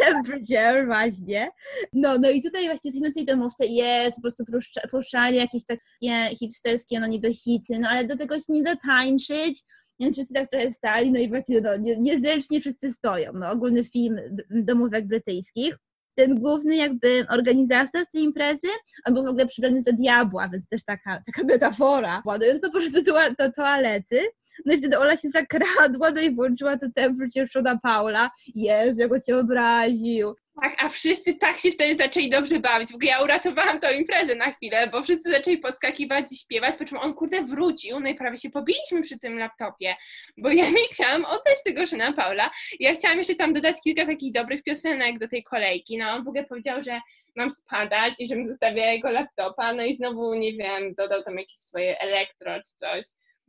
[0.00, 1.48] Temperature, właśnie.
[1.92, 4.44] No, no i tutaj właśnie jesteśmy w tej domówce jest po prostu
[4.90, 9.62] puszczali jakieś takie hipsterskie, no niby hity, no ale do tego się nie da tańczyć,
[10.00, 13.32] więc wszyscy tak trochę stali, no i właśnie no, nie, niezręcznie wszyscy stoją.
[13.34, 15.76] No, ogólny film domówek brytyjskich
[16.14, 18.68] ten główny jakby organizator tej imprezy,
[19.06, 22.22] on był w ogóle przybrany za diabła, więc też taka, taka metafora.
[22.26, 24.20] No i on poszedł do, do toalety,
[24.66, 28.30] no i wtedy Ola się zakradła, no i włączyła to temperature Shona Paula.
[28.54, 30.34] Jezu, jak go cię obraził.
[30.62, 32.92] Tak, a wszyscy tak się wtedy zaczęli dobrze bawić.
[32.92, 36.84] W ogóle ja uratowałam tą imprezę na chwilę, bo wszyscy zaczęli podskakiwać i śpiewać, po
[36.84, 39.96] czym on kurde wrócił, no i prawie się pobiliśmy przy tym laptopie,
[40.36, 42.50] bo ja nie chciałam oddać tego Szena Paula.
[42.80, 45.98] Ja chciałam jeszcze tam dodać kilka takich dobrych piosenek do tej kolejki.
[45.98, 47.00] No on w ogóle powiedział, że
[47.36, 51.58] mam spadać i żebym zostawiała jego laptopa, no i znowu, nie wiem, dodał tam jakieś
[51.58, 53.04] swoje elektro czy coś.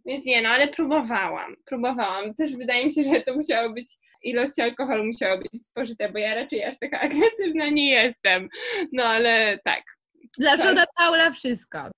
[0.05, 2.33] Więc nie, no ale próbowałam, próbowałam.
[2.33, 3.91] Też wydaje mi się, że to musiało być,
[4.23, 8.49] ilość alkoholu musiała być spożyte, bo ja raczej aż taka agresywna nie jestem.
[8.93, 9.83] No ale tak.
[10.37, 10.87] Dla tak.
[10.97, 11.91] Paula wszystko.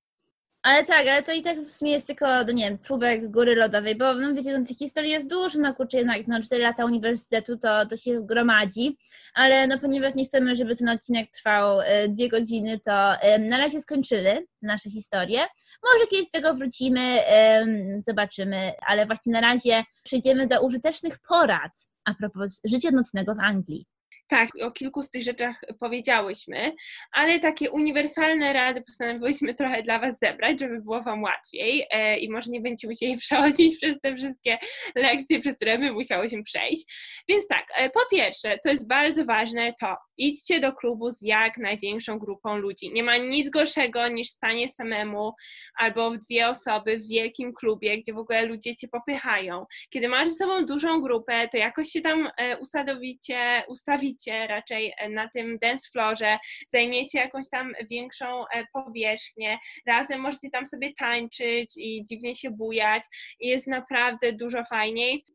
[0.67, 3.55] Ale tak, ale to i tak w sumie jest tylko, no nie wiem, czubek góry
[3.55, 6.85] lodowej, bo no wiecie, no, tych historii jest dużo, no kurczę, jednak no 4 lata
[6.85, 8.97] uniwersytetu to, to się gromadzi,
[9.33, 13.57] ale no ponieważ nie chcemy, żeby ten odcinek trwał e, dwie godziny, to e, na
[13.57, 15.39] razie skończymy nasze historie.
[15.83, 17.65] Może kiedyś z tego wrócimy, e,
[18.07, 21.71] zobaczymy, ale właśnie na razie przejdziemy do użytecznych porad
[22.05, 23.85] a propos życia nocnego w Anglii.
[24.29, 26.75] Tak, o kilku z tych rzeczach powiedziałyśmy,
[27.11, 32.29] ale takie uniwersalne rady postanowiłyśmy trochę dla Was zebrać, żeby było Wam łatwiej e, i
[32.29, 34.57] może nie będziecie musieli przechodzić przez te wszystkie
[34.95, 36.85] lekcje, przez które my musiałyśmy przejść.
[37.29, 41.57] Więc tak, e, po pierwsze, co jest bardzo ważne, to idźcie do klubu z jak
[41.57, 42.93] największą grupą ludzi.
[42.93, 45.33] Nie ma nic gorszego niż stanie samemu
[45.79, 49.65] albo w dwie osoby w wielkim klubie, gdzie w ogóle ludzie Cię popychają.
[49.89, 54.16] Kiedy masz ze sobą dużą grupę, to jakoś się tam e, usadowicie, ustawicie
[54.47, 60.65] raczej e, na tym dance floorze, zajmiecie jakąś tam większą e, powierzchnię, razem możecie tam
[60.65, 63.03] sobie tańczyć i dziwnie się bujać
[63.39, 65.25] i jest naprawdę dużo fajniej.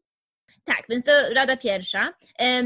[0.65, 2.13] Tak, więc to rada pierwsza.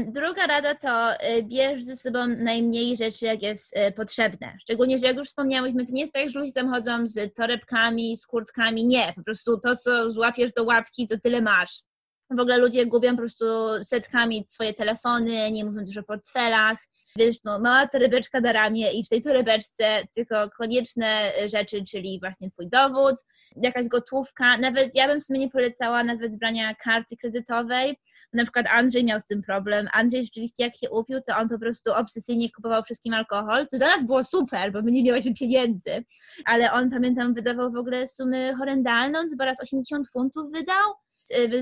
[0.07, 4.57] Druga rada to e, bierz ze sobą najmniej rzeczy, jak jest potrzebne.
[4.61, 8.17] Szczególnie, że jak już wspomniałyśmy, to nie jest tak, że ludzie tam chodzą z torebkami,
[8.17, 8.85] z kurtkami.
[8.85, 11.81] Nie, po prostu to, co złapiesz do łapki, to tyle masz.
[12.29, 13.45] W ogóle ludzie gubią po prostu
[13.83, 16.77] setkami swoje telefony, nie mówiąc już o portfelach.
[17.17, 22.49] Więc no, mała torebeczka na ramię i w tej torebeczce tylko konieczne rzeczy, czyli właśnie
[22.49, 23.15] twój dowód,
[23.55, 24.57] jakaś gotówka.
[24.57, 27.97] Nawet ja bym w sumie nie polecała nawet brania karty kredytowej.
[28.33, 29.87] Na przykład Andrzej miał z tym problem.
[29.93, 33.87] Andrzej rzeczywiście jak się upił, to on po prostu obsesyjnie kupował wszystkim alkohol, co dla
[33.87, 36.05] nas było super, bo my nie mieliśmy pieniędzy.
[36.45, 39.19] Ale on, pamiętam, wydawał w ogóle sumy horrendalne.
[39.19, 41.06] On chyba raz 80 funtów wydał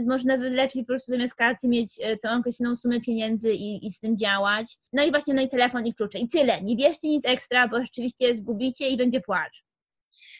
[0.08, 4.00] można lepiej po prostu zamiast karty mieć e, tą określoną sumę pieniędzy i, i z
[4.00, 4.78] tym działać.
[4.94, 6.62] No i właśnie no i telefon i klucze i tyle.
[6.62, 9.64] Nie bierzcie nic ekstra, bo rzeczywiście zgubicie i będzie płacz.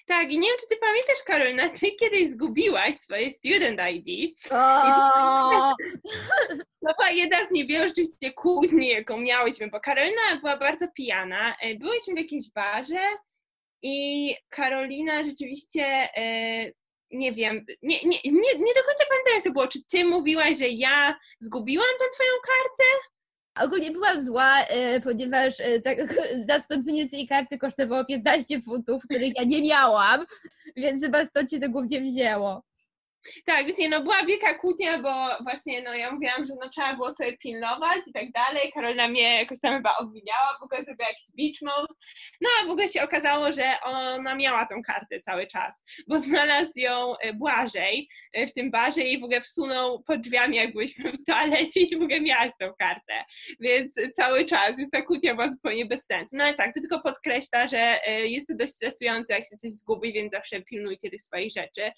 [0.08, 4.40] Tak, i nie wiem, czy ty pamiętasz, Karolina, ty kiedyś zgubiłaś swoje student ID.
[6.82, 11.56] To była jedna z niewielu rzeczywiście kłótni, jaką miałyśmy, bo Karolina była bardzo pijana.
[11.62, 13.02] E, byłyśmy w jakimś barze
[13.82, 16.10] i Karolina rzeczywiście
[17.12, 19.68] nie wiem, nie, nie, nie, nie do końca pamiętam jak to było.
[19.68, 23.16] Czy ty mówiłaś, że ja zgubiłam tę twoją kartę?
[23.60, 25.98] Ogólnie byłam zła, e, ponieważ e, tak,
[26.50, 30.26] zastąpienie tej karty kosztowało 15 funtów, których ja nie miałam,
[30.76, 32.64] więc chyba stąd się to głównie wzięło.
[33.46, 36.94] Tak, więc nie, no była wielka kłótnia, bo właśnie no ja mówiłam, że no trzeba
[36.94, 38.72] było sobie pilnować i tak dalej.
[38.74, 41.94] Karolina mnie jakoś tam chyba obwiniała, w ogóle zrobiła jakiś beach mode.
[42.42, 46.80] No a w ogóle się okazało, że ona miała tą kartę cały czas, bo znalazł
[46.80, 51.12] ją e, Błażej e, w tym barze i w ogóle wsunął pod drzwiami, jak byliśmy
[51.12, 53.24] w toalecie i w ogóle miałaś tą kartę.
[53.60, 56.38] Więc cały czas, więc ta kłótnia była zupełnie bez sensu.
[56.38, 59.72] No ale tak, to tylko podkreśla, że e, jest to dość stresujące, jak się coś
[59.72, 61.92] zgubi, więc zawsze pilnujcie tych swoich rzeczy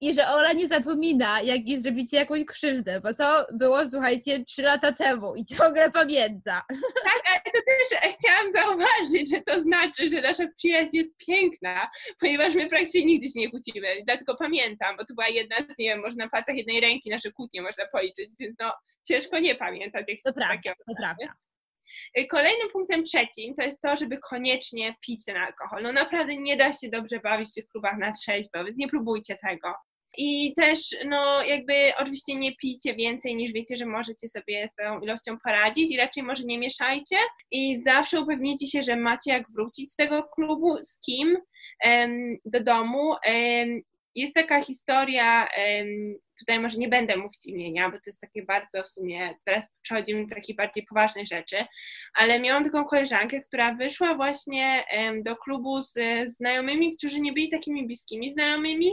[0.00, 4.62] i że Ola nie zapomina, jak jej zrobicie jakąś krzywdę, bo to było, słuchajcie, trzy
[4.62, 6.62] lata temu i ciągle pamięta.
[7.04, 11.90] Tak, ale to też e, chciałam zauważyć, że to znaczy, że nasza przyjaźń jest piękna,
[12.20, 15.88] ponieważ my praktycznie nigdy się nie kłócimy, dlatego pamiętam, bo to była jedna z, nie
[15.88, 18.72] wiem, można na palcach jednej ręki nasze kłótnie można policzyć, więc no
[19.08, 21.34] ciężko nie pamiętać, jak się to prawda, To prawda.
[22.14, 25.82] E, kolejnym punktem trzecim to jest to, żeby koniecznie pić ten alkohol.
[25.82, 29.38] No naprawdę nie da się dobrze bawić w tych klubach na trzeźwo, więc nie próbujcie
[29.48, 29.74] tego.
[30.18, 35.00] I też, no, jakby oczywiście nie pijcie więcej niż wiecie, że możecie sobie z tą
[35.00, 37.16] ilością poradzić i raczej może nie mieszajcie.
[37.50, 41.36] I zawsze upewnijcie się, że macie jak wrócić z tego klubu, z kim
[42.44, 43.14] do domu.
[44.14, 45.48] Jest taka historia,
[46.38, 50.26] tutaj może nie będę mówić imienia, bo to jest takie bardzo w sumie, teraz przechodzimy
[50.26, 51.56] do takich bardziej poważnych rzeczy,
[52.14, 54.84] ale miałam taką koleżankę, która wyszła właśnie
[55.24, 58.92] do klubu z znajomymi, którzy nie byli takimi bliskimi znajomymi,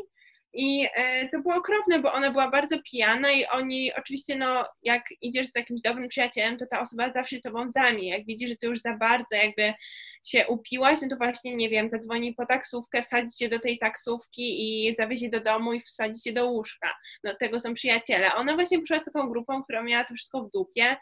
[0.53, 5.03] i e, to było okropne, bo ona była bardzo pijana i oni oczywiście, no, jak
[5.21, 8.09] idziesz z jakimś dobrym przyjacielem, to ta osoba zawsze tobą zajmie.
[8.09, 9.73] Jak widzi, że ty już za bardzo jakby
[10.23, 14.43] się upiłaś, no to właśnie, nie wiem, zadzwoni po taksówkę, wsadzi cię do tej taksówki
[14.87, 16.93] i zawiezie do domu i wsadzi cię do łóżka.
[17.23, 18.35] No, tego są przyjaciele.
[18.35, 20.97] Ona właśnie przyszła z taką grupą, która miała to wszystko w dupie.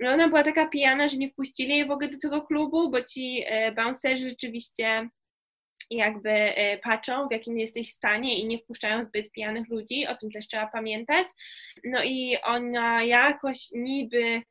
[0.00, 3.02] No, ona była taka pijana, że nie wpuścili jej w ogóle do tego klubu, bo
[3.02, 5.08] ci e, bouncerzy rzeczywiście
[5.90, 10.30] jakby e, patrzą, w jakim jesteś stanie i nie wpuszczają zbyt pijanych ludzi, o tym
[10.30, 11.26] też trzeba pamiętać.
[11.84, 14.42] No i ona jakoś niby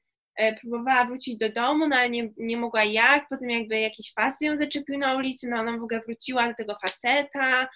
[0.61, 4.55] próbowała wrócić do domu, no ale nie, nie mogła jak, potem jakby jakiś facet ją
[4.55, 7.69] zaczepił na ulicy, no ona w ogóle wróciła do tego faceta,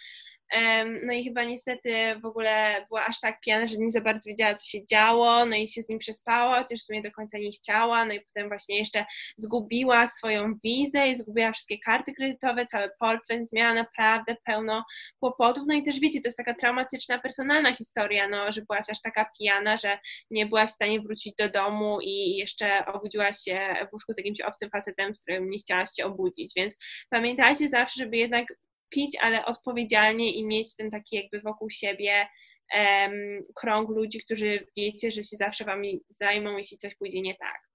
[1.06, 4.56] no i chyba niestety w ogóle była aż tak pijana, że nie za bardzo wiedziała,
[4.56, 7.52] co się działo, no i się z nim przespała, chociaż w sumie do końca nie
[7.52, 9.06] chciała, no i potem właśnie jeszcze
[9.38, 14.84] zgubiła swoją wizę i zgubiła wszystkie karty kredytowe, cały portfel, miała naprawdę pełno
[15.20, 19.02] kłopotów, no i też wiecie, to jest taka traumatyczna, personalna historia, no, że byłaś aż
[19.02, 20.00] taka pijana, że
[20.32, 24.42] nie byłaś w stanie wrócić do domu i jeszcze obudziłaś się w łóżku z jakimś
[24.42, 26.78] obcym facetem, z którym nie chciałaś się obudzić, więc
[27.10, 28.48] pamiętajcie zawsze, żeby jednak
[28.90, 32.28] pić, ale odpowiedzialnie i mieć ten taki jakby wokół siebie
[32.76, 37.68] um, krąg ludzi, którzy wiecie, że się zawsze wami zajmą, jeśli coś pójdzie nie tak.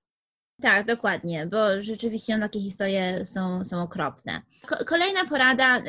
[0.62, 4.42] Tak, dokładnie, bo rzeczywiście no, takie historie są, są okropne.
[4.86, 5.82] Kolejna porada,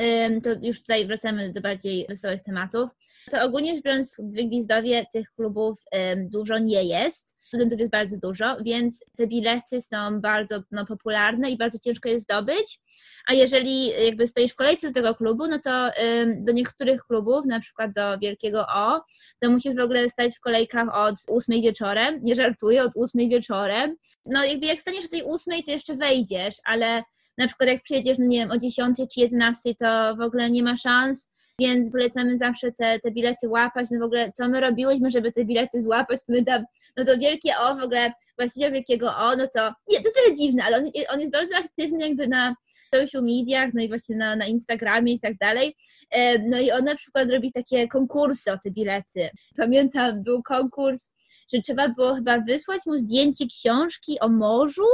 [0.44, 2.90] to już tutaj wracamy do bardziej wesołych tematów,
[3.32, 5.80] to ogólnie rzecz biorąc w Gwizdowie tych klubów
[6.18, 11.58] dużo nie jest, studentów jest bardzo dużo, więc te bilety są bardzo no, popularne i
[11.58, 12.80] bardzo ciężko je zdobyć,
[13.28, 15.90] a jeżeli jakby stoisz w kolejce do tego klubu, no to
[16.38, 19.02] do niektórych klubów, na przykład do Wielkiego O,
[19.40, 23.96] to musisz w ogóle stać w kolejkach od 8 wieczorem, nie żartuję, od 8 wieczorem.
[24.26, 27.04] No jakby jak staniesz o tej 8, to jeszcze wejdziesz, ale
[27.38, 30.64] na przykład jak przyjedziesz, no nie wiem, o 10 czy 11, to w ogóle nie
[30.64, 35.12] ma szans więc polecamy zawsze te, te bilety łapać, no w ogóle co my robiłyśmy,
[35.12, 36.66] żeby te bilety złapać, pamiętam,
[36.98, 40.34] no to Wielkie O, w ogóle właściciel Wielkiego O, no to, nie, to jest trochę
[40.36, 42.56] dziwne, ale on, on jest bardzo aktywny jakby na
[42.96, 45.76] social mediach, no i właśnie na, na Instagramie i tak dalej,
[46.50, 49.30] no i on na przykład robi takie konkursy o te bilety.
[49.58, 51.10] Pamiętam, był konkurs,
[51.54, 54.88] że trzeba było chyba wysłać mu zdjęcie książki o morzu,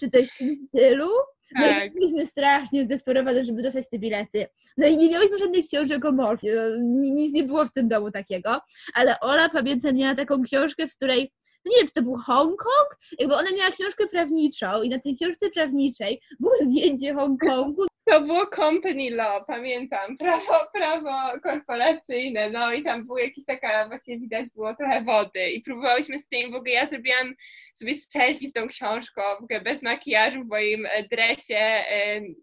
[0.00, 1.08] czy coś w tym stylu.
[1.54, 1.86] No tak.
[1.86, 4.46] i byliśmy strasznie zdesperowane, żeby dostać te bilety.
[4.76, 6.54] No i nie miałyśmy żadnych książek o morfie.
[6.54, 8.60] No, nic nie było w tym domu takiego.
[8.94, 11.32] Ale Ola, pamiętam, miała taką książkę, w której
[11.66, 12.88] nie wiem, czy to był Hongkong?
[13.18, 17.86] Jakby ona miała książkę prawniczą i na tej książce prawniczej było zdjęcie Hongkongu.
[18.04, 24.18] To było company law, pamiętam, prawo, prawo korporacyjne, no i tam było jakieś taka, właśnie
[24.18, 27.34] widać było trochę wody i próbowałyśmy z tym, w ogóle ja zrobiłam
[27.74, 31.84] sobie selfie z tą książką, w ogóle bez makijażu w moim dresie,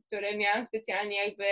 [0.07, 1.45] który miałam specjalnie jakby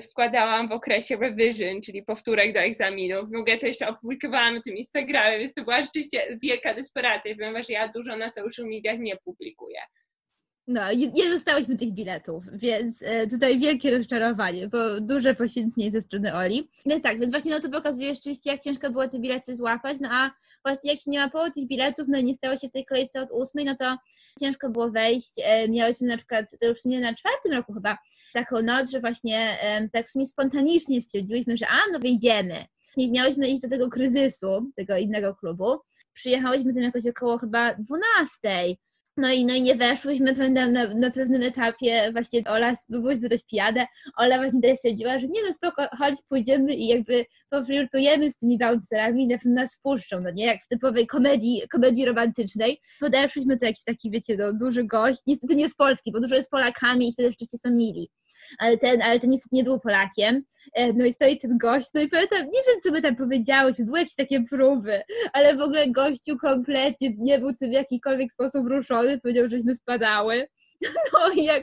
[0.00, 3.30] wkładałam w okresie revision, czyli powtórek do egzaminów.
[3.30, 7.68] W ogóle to jeszcze opublikowałam na tym Instagramie, więc to była rzeczywiście wielka desperacja, ponieważ
[7.68, 9.80] ja dużo na social mediach nie publikuję.
[10.66, 16.34] No, nie dostałyśmy tych biletów, więc e, tutaj wielkie rozczarowanie, bo duże poświęcenie ze strony
[16.34, 16.70] Oli.
[16.86, 20.08] Więc tak, więc właśnie no to pokazuje rzeczywiście, jak ciężko było te bilety złapać, no
[20.12, 20.30] a
[20.64, 23.22] właśnie jak się nie łapało tych biletów, no i nie stało się w tej kolejce
[23.22, 23.96] od ósmej, no to
[24.40, 25.32] ciężko było wejść.
[25.38, 27.98] E, miałyśmy na przykład, to już nie na czwartym roku chyba,
[28.32, 29.58] taką noc, że właśnie
[29.92, 32.64] tak w sumie spontanicznie stwierdziłyśmy, że a, no wyjdziemy.
[32.96, 35.78] Nie miałyśmy iść do tego kryzysu, tego innego klubu.
[36.12, 38.78] Przyjechałyśmy tam jakoś około chyba dwunastej
[39.16, 43.44] no i, no i nie weszłyśmy, pamiętam na, na pewnym etapie właśnie Ola, byłyśmy dość
[43.44, 43.86] pijane,
[44.16, 48.58] Ola właśnie tutaj stwierdziła, że nie no spoko, chodź pójdziemy i jakby poflirtujemy z tymi
[48.58, 52.80] bouncerami na pewno nas wpuszczą, no nie, jak w typowej komedii, komedii romantycznej.
[53.00, 56.50] Podeszłyśmy to jakiś taki, wiecie, no, duży gość, niestety nie z Polski, bo dużo jest
[56.50, 58.10] Polakami i wtedy rzeczywiście są mili,
[58.58, 60.42] ale ten, ale ten niestety nie był Polakiem,
[60.74, 63.84] e, no i stoi ten gość, no i pamiętam, nie wiem co my tam powiedziałyśmy,
[63.84, 65.02] były jakieś takie próby,
[65.32, 69.74] ale w ogóle gościu kompletnie nie był tym w jakikolwiek sposób ruszony, szkoły, powiedział, żeśmy
[69.74, 70.46] spadały.
[71.12, 71.62] No i jak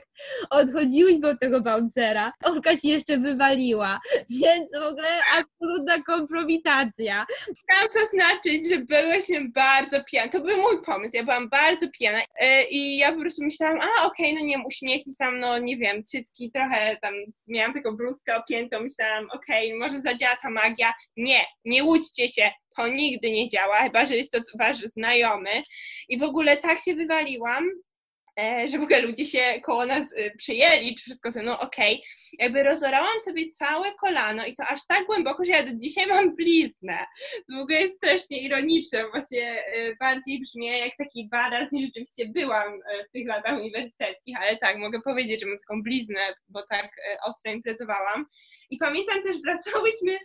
[0.50, 4.00] odchodziłyśmy od tego bouncera, Olka się jeszcze wywaliła,
[4.30, 5.08] więc w ogóle
[5.38, 7.26] absolutna kompromitacja.
[7.30, 10.30] Chciałam zaznaczyć, że byłyśmy bardzo pijane.
[10.30, 14.06] To był mój pomysł, ja byłam bardzo pijana e, i ja po prostu myślałam, a
[14.06, 17.14] okej, okay, no nie wiem, uśmiechnij tam, no nie wiem, cytki, trochę tam,
[17.48, 20.94] miałam taką bluzkę opiętą, myślałam, okej, okay, może zadziała ta magia.
[21.18, 25.64] Nie, nie łudźcie się, to nigdy nie działa, chyba że jest to wasz znajomy.
[26.10, 27.70] I w ogóle tak się wywaliłam,
[28.68, 31.94] że w ogóle ludzie się koło nas e, przyjęli, czy wszystko ze mną okej.
[31.94, 32.04] Okay.
[32.40, 36.36] Jakby rozorałam sobie całe kolano i to aż tak głęboko, że ja do dzisiaj mam
[36.36, 37.06] bliznę.
[37.50, 42.26] To w ogóle jest strasznie ironiczne, właśnie e, bardziej brzmi jak taki baraz niż rzeczywiście
[42.26, 46.20] byłam w tych latach uniwersyteckich, ale tak, mogę powiedzieć, że mam taką bliznę,
[46.50, 46.92] bo tak
[47.26, 48.26] ostro imprezowałam.
[48.70, 50.18] I pamiętam też, wracałyśmy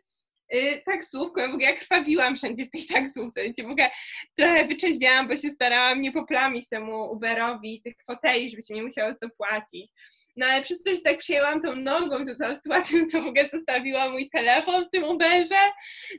[0.55, 3.90] Y, taksówką, w ogóle ja krwawiłam wszędzie w tej taksówce, w ogóle
[4.34, 9.14] trochę wyczeźwiałam, bo się starałam nie poplamić temu Uberowi tych foteli, żeby się nie musiało
[9.20, 9.90] to płacić.
[10.37, 13.49] No ale przez to, że tak przyjęłam tą nogą tę całą sytuację, to w ogóle
[13.53, 15.55] zostawiłam mój telefon w tym Uberze,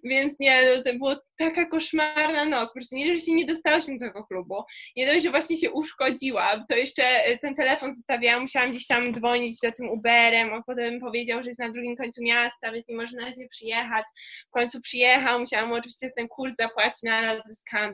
[0.03, 2.70] więc nie, no, to była taka koszmarna noc.
[2.70, 4.63] Po prostu nie, że się nie dostałyśmy do tego klubu,
[4.95, 9.13] nie dość, że właśnie się uszkodziłam, to jeszcze e, ten telefon zostawiałam, musiałam gdzieś tam
[9.13, 12.95] dzwonić za tym Uberem, a potem powiedział, że jest na drugim końcu miasta, więc nie
[12.95, 14.05] może na razie przyjechać.
[14.47, 17.41] W końcu przyjechał, musiałam mu oczywiście ten kurs zapłacić, no ale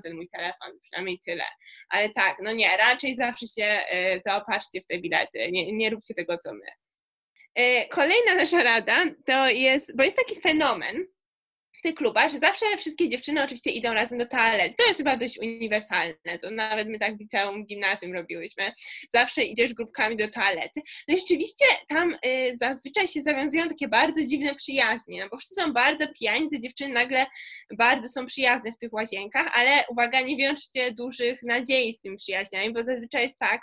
[0.04, 1.44] ten mój telefon, przynajmniej tyle.
[1.90, 6.11] Ale tak, no nie, raczej zawsze się e, zaopatrzcie w te bilety, nie, nie róbcie
[6.14, 6.66] tego, co my.
[7.90, 11.06] Kolejna nasza rada to jest, bo jest taki fenomen,
[11.82, 14.76] w tych klubach, że zawsze wszystkie dziewczyny oczywiście idą razem do toalety.
[14.78, 18.72] To jest chyba dość uniwersalne, to nawet my tak w liceum, gimnazjum robiłyśmy.
[19.14, 20.82] Zawsze idziesz grupkami do toalety.
[21.08, 25.56] No i rzeczywiście tam y, zazwyczaj się zawiązują takie bardzo dziwne przyjaźnie, no bo wszyscy
[25.56, 27.26] są bardzo pijani, te dziewczyny nagle
[27.78, 32.74] bardzo są przyjazne w tych łazienkach, ale uwaga, nie wiążcie dużych nadziei z tymi przyjaźniami,
[32.74, 33.62] bo zazwyczaj jest tak,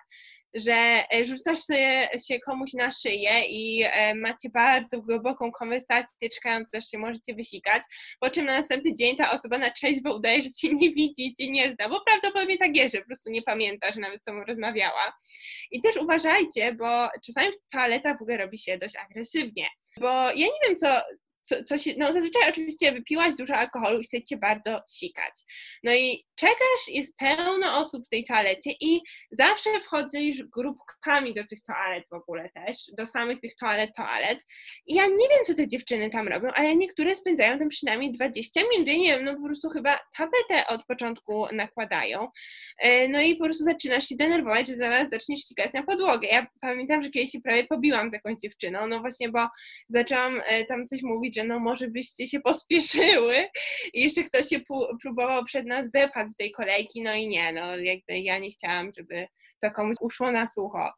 [0.54, 6.74] że e, rzucasz się, się komuś na szyję i e, macie bardzo głęboką konwersację, czekając,
[6.74, 7.82] aż się możecie wysikać,
[8.20, 9.70] po czym na następny dzień ta osoba na
[10.02, 13.06] bo udaje, że cię nie widzi cię nie zna, bo prawdopodobnie tak jest, że po
[13.06, 15.16] prostu nie pamięta, że nawet z tobą rozmawiała.
[15.70, 19.66] I też uważajcie, bo czasami w toaletach w ogóle robi się dość agresywnie,
[20.00, 20.88] bo ja nie wiem, co,
[21.48, 25.32] co, co się, no zazwyczaj oczywiście wypiłaś dużo alkoholu i chcecie bardzo sikać.
[25.84, 31.62] No i czekasz, jest pełno osób w tej toalecie i zawsze wchodzisz grupkami do tych
[31.62, 34.46] toalet w ogóle też, do samych tych toalet, toalet.
[34.86, 38.60] I ja nie wiem, co te dziewczyny tam robią, ale niektóre spędzają tam przynajmniej 20
[38.70, 38.86] minut.
[38.86, 42.28] Nie wiem, no po prostu chyba tapetę od początku nakładają.
[42.78, 46.28] E, no i po prostu zaczynasz się denerwować, że zaraz zaczniesz sikać na podłogę.
[46.28, 49.48] Ja pamiętam, że kiedyś się prawie pobiłam z jakąś dziewczyną, no właśnie, bo
[49.88, 53.48] zaczęłam e, tam coś mówić, że no może byście się pospieszyły
[53.94, 54.60] i jeszcze ktoś się
[55.02, 58.90] próbował przed nas wypać z tej kolejki, no i nie, no jakby ja nie chciałam,
[58.98, 59.26] żeby
[59.62, 60.90] to komuś uszło na sucho.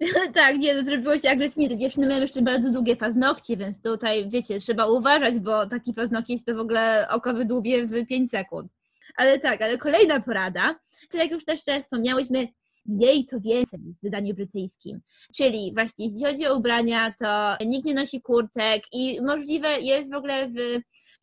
[0.34, 1.68] tak, nie, to zrobiło się agresywnie.
[1.68, 6.34] Te dziewczyny mają jeszcze bardzo długie paznokcie, więc tutaj, wiecie, trzeba uważać, bo taki paznokcie
[6.46, 8.72] to w ogóle oko wydłubie w 5 sekund.
[9.16, 10.80] Ale tak, ale kolejna porada,
[11.10, 12.48] czyli jak już też wspomniałyśmy,
[12.86, 15.00] mniej to więcej w wydaniu brytyjskim.
[15.36, 20.14] Czyli właśnie jeśli chodzi o ubrania, to nikt nie nosi kurtek i możliwe jest w
[20.14, 20.56] ogóle w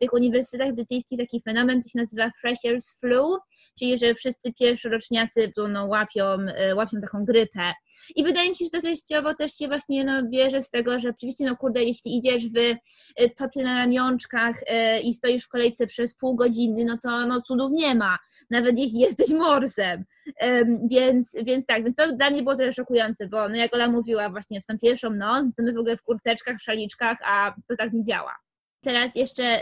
[0.01, 3.37] tych uniwersytetach brytyjskich taki fenomen, to się nazywa Freshers Flu,
[3.79, 7.73] czyli że wszyscy pierwszoroczniacy no, łapią, e, łapią taką grypę.
[8.15, 11.09] I wydaje mi się, że to częściowo też się właśnie no, bierze z tego, że
[11.09, 15.87] oczywiście, no kurde, jeśli idziesz w e, topie na ramionczkach e, i stoisz w kolejce
[15.87, 18.17] przez pół godziny, no to no, cudów nie ma,
[18.49, 20.05] nawet jeśli jesteś morsem.
[20.89, 24.29] Więc, więc tak, więc to dla mnie było trochę szokujące, bo no jak Ola mówiła
[24.29, 27.75] właśnie w tą pierwszą noc, to my w ogóle w kurteczkach, w szaliczkach, a to
[27.77, 28.35] tak nie działa.
[28.83, 29.61] Teraz jeszcze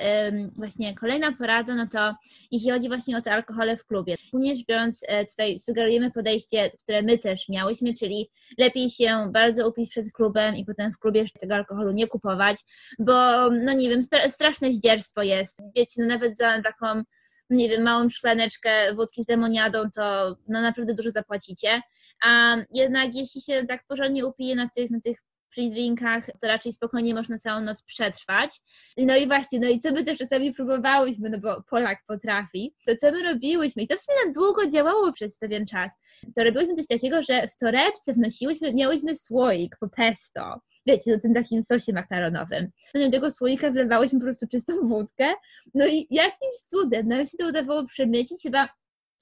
[0.58, 2.16] właśnie kolejna porada, no to
[2.52, 4.16] jeśli chodzi właśnie o te alkohole w klubie.
[4.34, 9.90] Również biorąc, e, tutaj sugerujemy podejście, które my też miałyśmy, czyli lepiej się bardzo upić
[9.90, 12.58] przed klubem i potem w klubie tego alkoholu nie kupować,
[13.00, 15.62] bo no nie wiem, straszne zdzierstwo jest.
[15.76, 17.04] Wiecie, no nawet za taką
[17.50, 21.82] nie wiem, małą szklaneczkę wódki z demoniadą, to no naprawdę dużo zapłacicie.
[22.26, 25.18] A jednak jeśli się tak porządnie upije na tych, na tych
[25.50, 28.62] przy drinkach, to raczej spokojnie można całą noc przetrwać.
[28.97, 32.95] No i właśnie, no i co my też czasami próbowałyśmy, no bo Polak potrafi, to
[32.95, 35.93] co my robiłyśmy, i to w sumie na długo działało przez pewien czas,
[36.36, 41.34] to robiłyśmy coś takiego, że w torebce wnosiłyśmy, miałyśmy słoik po pesto, wiecie, no tym
[41.34, 42.68] takim sosie makaronowym.
[42.93, 45.34] No do tego słoika wlewałyśmy po prostu czystą wódkę,
[45.74, 48.70] no i jakimś cudem nam się to udawało przemycić, chyba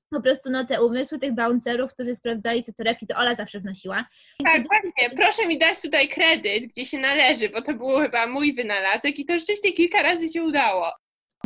[0.10, 4.06] po prostu no, te umysły tych bouncerów, którzy sprawdzali te torebki, to Ola zawsze wnosiła.
[4.44, 5.18] Tak, właśnie.
[5.18, 9.26] Proszę mi dać tutaj kredyt, gdzie się należy, bo to był chyba mój wynalazek i
[9.26, 10.92] to rzeczywiście kilka razy się udało.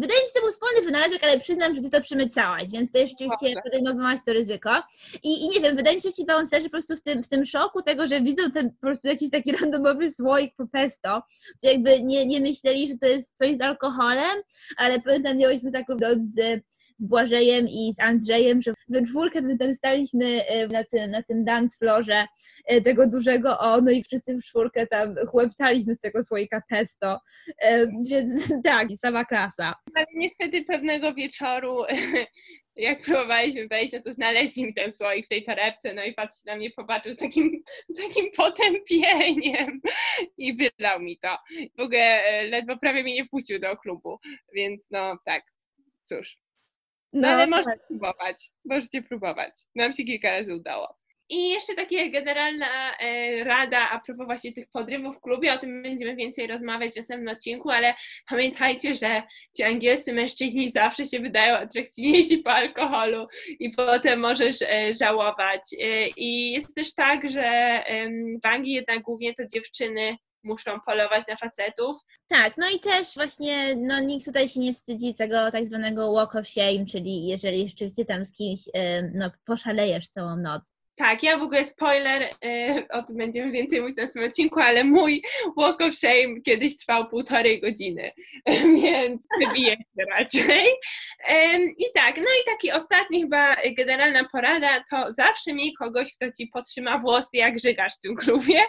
[0.02, 2.92] Wydaje mi się, że to był wspólny wynalazek, ale przyznam, że ty to przemycałaś, więc
[2.92, 4.84] to rzeczywiście podejmowałaś to ryzyko.
[5.24, 7.28] I, I, nie wiem, wydaje mi się, że ci balancerzy po prostu w tym, w
[7.28, 11.24] tym szoku tego, że widzą ten po prostu jakiś taki randomowy słoik po pesto,
[11.62, 14.42] to jakby nie, nie myśleli, że to jest coś z alkoholem,
[14.78, 16.64] ale pamiętam, miałyśmy taką noc z,
[16.98, 21.24] z Błażejem i z Andrzejem, że we czwórkę my tam staliśmy e, na tym, na
[21.24, 22.26] tym dance floorze
[22.66, 27.20] e, tego dużego o, no i wszyscy w czwórkę tam chłeptaliśmy z tego słoika pesto,
[27.62, 29.74] e, więc tak, sama klasa.
[29.96, 31.78] Ale niestety pewnego wieczoru
[32.76, 36.44] jak próbowaliśmy wejść, no to znaleźli mi ten słoik w tej torebce, no i patrz
[36.46, 37.64] na mnie popatrzył z takim,
[38.02, 39.82] takim potępieniem
[40.38, 41.38] i wydał mi to.
[41.78, 44.20] W ogóle ledwo prawie mnie nie wpuścił do klubu,
[44.56, 45.44] więc no tak,
[46.04, 46.38] cóż.
[47.14, 47.50] No, ale tak.
[47.50, 49.54] możecie próbować, możecie próbować.
[49.76, 51.02] Nam się kilka razy udało.
[51.32, 55.84] I jeszcze taka generalna e, rada a propos właśnie tych podrywów w klubie, o tym
[55.84, 57.94] będziemy więcej rozmawiać w następnym odcinku, ale
[58.30, 59.24] pamiętajcie, że
[59.58, 63.28] ci angielscy mężczyźni zawsze się wydają atrakcyjniejsi po alkoholu
[63.60, 65.62] i potem możesz e, żałować.
[65.82, 67.44] E, I jest też tak, że
[68.44, 72.00] w Anglii jednak głównie to dziewczyny muszą polować na facetów.
[72.28, 76.36] Tak, no i też właśnie no, nikt tutaj się nie wstydzi tego tak zwanego walk
[76.36, 78.60] of shame, czyli jeżeli rzeczywiście tam z kimś
[79.14, 83.98] no, poszalejesz całą noc, Tak, ja w ogóle spoiler, e, o tym będziemy więcej mówić
[83.98, 85.22] na tym odcinku, ale mój
[85.58, 88.12] walk of shame kiedyś trwał półtorej godziny,
[88.84, 90.68] więc wybiję się raczej.
[91.78, 96.48] I tak, no i taki ostatni chyba generalna porada, to zawsze miej kogoś, kto ci
[96.48, 98.62] podtrzyma włosy, jak żygasz w tym klubie,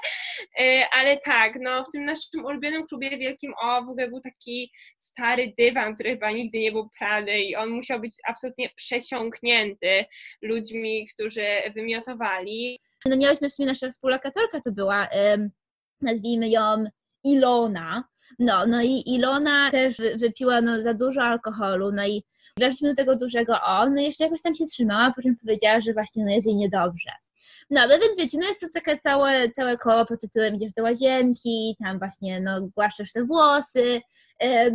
[0.61, 4.73] e, ale tak, no w tym naszym ulubionym klubie wielkim O w ogóle był taki
[4.99, 10.05] stary dywan, który chyba nigdy nie był prany i on musiał być absolutnie przesiąknięty
[10.43, 12.22] ludźmi, którzy wymiotowali
[13.07, 15.09] no miałyśmy w sumie nasza współlokatorka to była,
[16.01, 16.85] nazwijmy ją
[17.25, 18.05] Ilona.
[18.39, 22.23] No, no i Ilona też wypiła no, za dużo alkoholu, no i
[22.59, 25.81] weszliśmy do tego dużego O, no i jeszcze jakoś tam się trzymała, po czym powiedziała,
[25.81, 27.11] że właśnie no, jest jej niedobrze.
[27.71, 30.83] No, ale więc wiecie, no jest to takie całe, całe koło pod tytułem idziesz do
[30.83, 34.01] łazienki, tam właśnie, no, głaszczesz te włosy.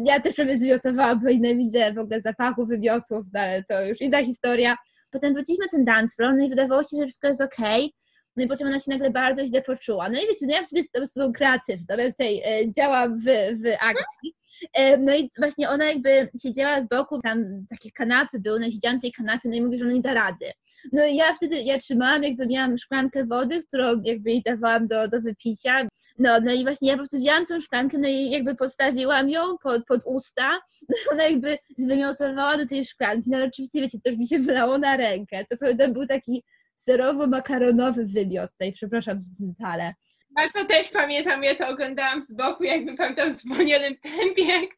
[0.05, 4.23] Ja też prawie zwymiotowałam, bo nienawidzę w ogóle zapachu wymiotów, no, ale to już inna
[4.23, 4.75] historia.
[5.11, 7.85] Potem wróciliśmy na ten dance floor, no i wydawało się, że wszystko jest okej.
[7.85, 8.06] Okay.
[8.37, 10.09] No i potem ona się nagle bardzo źle poczuła.
[10.09, 13.23] No i wiecie, no ja sobie z sobą kreatywną, więc tutaj e, działam w,
[13.63, 14.33] w akcji.
[14.73, 18.99] E, no i właśnie ona jakby siedziała z boku, tam takie kanapy były, na siedziałam
[18.99, 20.45] tej kanapie, no i mówi, że ona nie da rady.
[20.91, 25.07] No i ja wtedy, ja trzymałam, jakby miałam szklankę wody, którą jakby jej dawałam do,
[25.07, 25.87] do wypicia.
[26.19, 29.57] No, no i właśnie ja po prostu wzięłam tą szklankę, no i jakby postawiłam ją
[29.63, 30.59] pod, pod usta,
[30.89, 34.27] no i ona jakby zwymiotowała do tej szklanki, no ale oczywiście, wiecie, to już mi
[34.27, 35.45] się wylało na rękę.
[35.49, 36.43] To prawda był taki
[36.77, 39.93] serowo-makaronowy wymiot tutaj, przepraszam z detale.
[40.35, 44.69] Ale to też pamiętam, ja to oglądałam z boku, jakby pamiętam w zwolnionym tempie, jak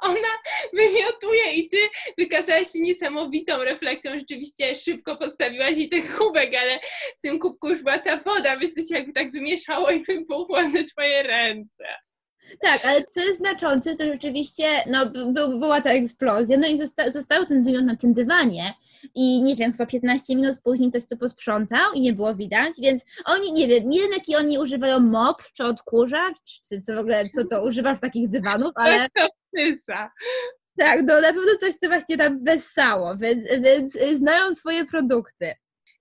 [0.00, 0.28] ona
[0.72, 1.76] wymiotuje i ty
[2.18, 6.78] wykazałaś się niesamowitą refleksją, rzeczywiście szybko postawiłaś jej ten kubek, ale
[7.18, 10.62] w tym kubku już była ta woda, więc to się jakby tak wymieszało i wybuchło
[10.62, 11.84] na twoje ręce.
[12.60, 17.10] Tak, ale co jest znaczące, to rzeczywiście no, by, była ta eksplozja, no i zosta,
[17.10, 18.74] został ten wymiot na tym dywanie
[19.14, 23.04] i nie wiem, chyba 15 minut później ktoś to posprzątał i nie było widać, więc
[23.24, 27.28] oni, nie wiem, nie wiem jaki oni używają mop czy odkurzacz, czy co w ogóle,
[27.28, 29.06] co to używasz takich dywanów, ale...
[30.78, 35.54] Tak, no na pewno coś, co właśnie tam wessało, więc, więc znają swoje produkty.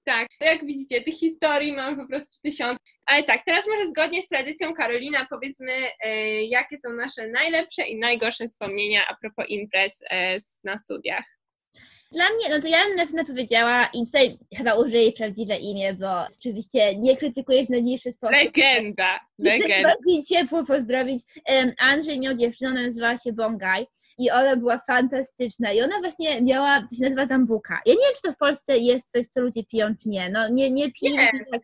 [0.05, 2.79] Tak, jak widzicie, tych historii mamy po prostu tysiąc.
[3.05, 5.71] Ale tak, teraz może zgodnie z tradycją Karolina powiedzmy,
[6.03, 11.25] e, jakie są nasze najlepsze i najgorsze wspomnienia a propos imprez e, na studiach.
[12.11, 15.93] Dla mnie, no to ja na pewno powiedziała i tutaj chyba użyję jej prawdziwe imię,
[15.93, 18.35] bo oczywiście nie krytykuję w najmniejszy sposób.
[18.35, 19.89] Legenda, legenda.
[19.89, 21.23] Bardziej ciepło pozdrowić.
[21.77, 23.87] Andrzej miał dziewczynę, ona nazywała się Bongaj
[24.17, 27.81] i ona była fantastyczna i ona właśnie miała, to się nazywa zambuka.
[27.85, 30.29] Ja nie wiem, czy to w Polsce jest coś, co ludzie piją, czy nie.
[30.29, 31.11] No nie, nie piję.
[31.11, 31.61] Nie, tak...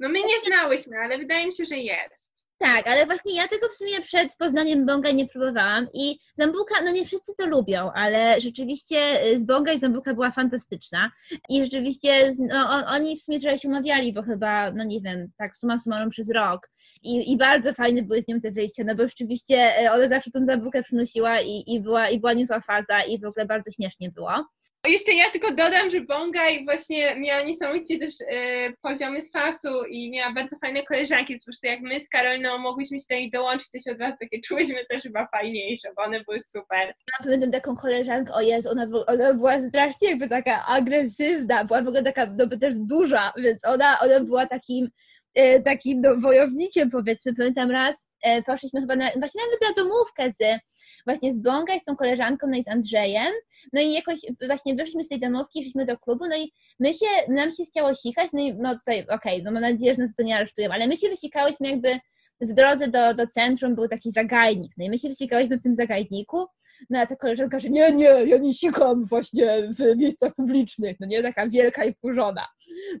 [0.00, 2.29] No my nie znałyśmy, ale wydaje mi się, że jest.
[2.62, 6.92] Tak, ale właśnie ja tego w sumie przed Poznaniem Bonga nie próbowałam i Zambuka, no
[6.92, 11.10] nie wszyscy to lubią, ale rzeczywiście y, z Bonga i Zambuka była fantastyczna
[11.48, 15.56] i rzeczywiście no, oni w sumie trochę się umawiali, bo chyba, no nie wiem, tak
[15.56, 16.70] suma summarum przez rok
[17.02, 20.30] i, i bardzo fajne były z nią te wyjścia, no bo rzeczywiście y, ona zawsze
[20.30, 24.10] tą Zambukę przynosiła i, i, była, i była niezła faza i w ogóle bardzo śmiesznie
[24.10, 24.44] było.
[24.88, 30.32] Jeszcze ja tylko dodam, że Bongaj właśnie miała niesamowicie też e, poziomy sasu i miała
[30.32, 33.78] bardzo fajne koleżanki, po prostu jak my z Karoliną mogłyśmy się do nich dołączyć, to
[33.78, 36.86] się od was takie czułyśmy też chyba fajniejsze, bo one były super.
[36.88, 41.88] Ja pamiętam taką koleżankę, o Jezu, ona, ona była strasznie jakby taka agresywna, była w
[41.88, 44.88] ogóle taka no, też duża, więc ona, ona była takim
[45.34, 47.34] E, takim no, wojownikiem, powiedzmy.
[47.34, 48.06] Pamiętam raz,
[48.46, 50.60] poszliśmy chyba na, właśnie nawet na domówkę z,
[51.06, 53.32] właśnie z Bąga i z tą koleżanką, no i z Andrzejem.
[53.72, 57.06] No i jakoś właśnie wyszliśmy z tej domówki, szliśmy do klubu, no i my się,
[57.28, 60.14] nam się chciało sikać, no i no tutaj, okej, okay, no mam nadzieję, że nas
[60.14, 62.00] to nie aresztują, ale my się wysikałyśmy jakby
[62.40, 65.74] w drodze do, do centrum był taki zagajnik, no i my się wysikałyśmy w tym
[65.74, 66.46] zagajniku,
[66.90, 71.06] no a ta koleżanka, że nie, nie, ja nie sikam właśnie w miejscach publicznych, no
[71.06, 72.46] nie, taka wielka i wkurzona.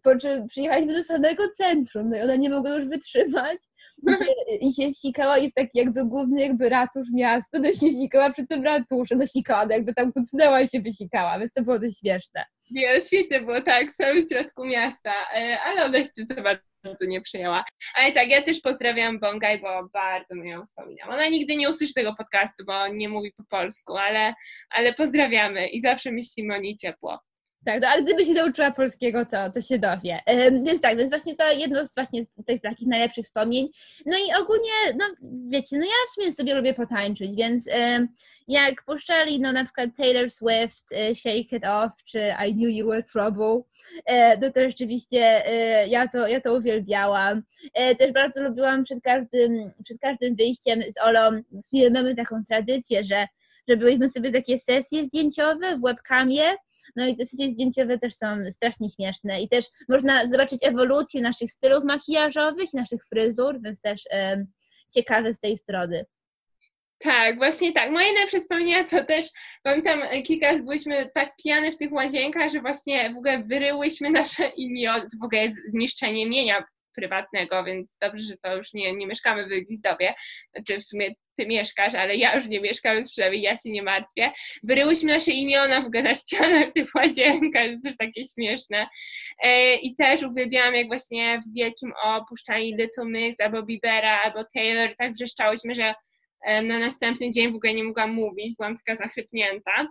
[0.02, 3.58] Po czym przyjechaliśmy do samego centrum, no i ona nie mogła już wytrzymać
[4.08, 8.30] i się, i się sikała, jest taki jakby główny jakby ratusz miasta, no się sikała
[8.30, 11.78] przy tym ratusze, no sikała, no jakby tam kucnęła i się wysikała, więc to było
[11.78, 12.44] dość śmieszne.
[12.70, 16.44] Nie, świetne było tak, w samym środku miasta, e, ale ona się tym
[16.84, 17.64] bardzo nie przyjęła.
[17.94, 21.10] Ale tak, ja też pozdrawiam Bongaj, bo bardzo mi ją wspominam.
[21.10, 24.34] Ona nigdy nie usłyszy tego podcastu, bo nie mówi po polsku, ale,
[24.70, 27.18] ale pozdrawiamy i zawsze myślimy o niej ciepło.
[27.64, 30.20] Tak, no, a gdyby się nauczyła polskiego, to, to się dowie.
[30.62, 33.68] Więc tak, więc właśnie to jedno z właśnie tych takich najlepszych wspomnień.
[34.06, 35.04] No i ogólnie, no
[35.48, 37.68] wiecie, no ja w sumie sobie lubię potańczyć, więc
[38.48, 42.88] jak puszczali no na przykład Taylor Swift, y, Shake It Off, czy I Knew You
[42.88, 43.62] Were Trouble,
[44.04, 47.42] e, no to rzeczywiście e, ja to, ja to uwielbiałam.
[47.74, 52.44] E, też bardzo lubiłam przed każdym, przed każdym wyjściem z Olą, w sumie mamy taką
[52.48, 53.26] tradycję, że
[53.68, 56.42] że byliśmy sobie takie sesje zdjęciowe w webkamie
[56.96, 61.50] No i te sesje zdjęciowe też są strasznie śmieszne i też można zobaczyć ewolucję naszych
[61.50, 64.02] stylów makijażowych, naszych fryzur, więc też
[64.94, 66.04] ciekawe z tej strony.
[67.02, 67.90] Tak, właśnie tak.
[67.90, 69.26] Moje najlepsze wspomnienia to też,
[69.62, 74.48] pamiętam kilka razy byliśmy tak pijane w tych łazienkach, że właśnie w ogóle wyryłyśmy nasze
[74.56, 76.64] imię, w ogóle jest zniszczenie mienia
[76.96, 80.14] prywatnego, więc dobrze, że to już nie, nie mieszkamy w Gizdowie,
[80.54, 83.82] znaczy w sumie ty mieszkasz, ale ja już nie mieszkam, więc przynajmniej ja się nie
[83.82, 84.30] martwię.
[84.62, 88.88] Wyryłyśmy nasze imiona w ogóle na ścianach tych łazienkach, to też takie śmieszne.
[89.42, 94.44] E, I też uwielbiałam, jak właśnie w Wielkim O puszczali Little Mix albo Bibera, albo
[94.54, 95.94] Taylor, tak wrzeszczałyśmy, że
[96.46, 99.88] na następny dzień w ogóle nie mogłam mówić, byłam taka zachrypnięta.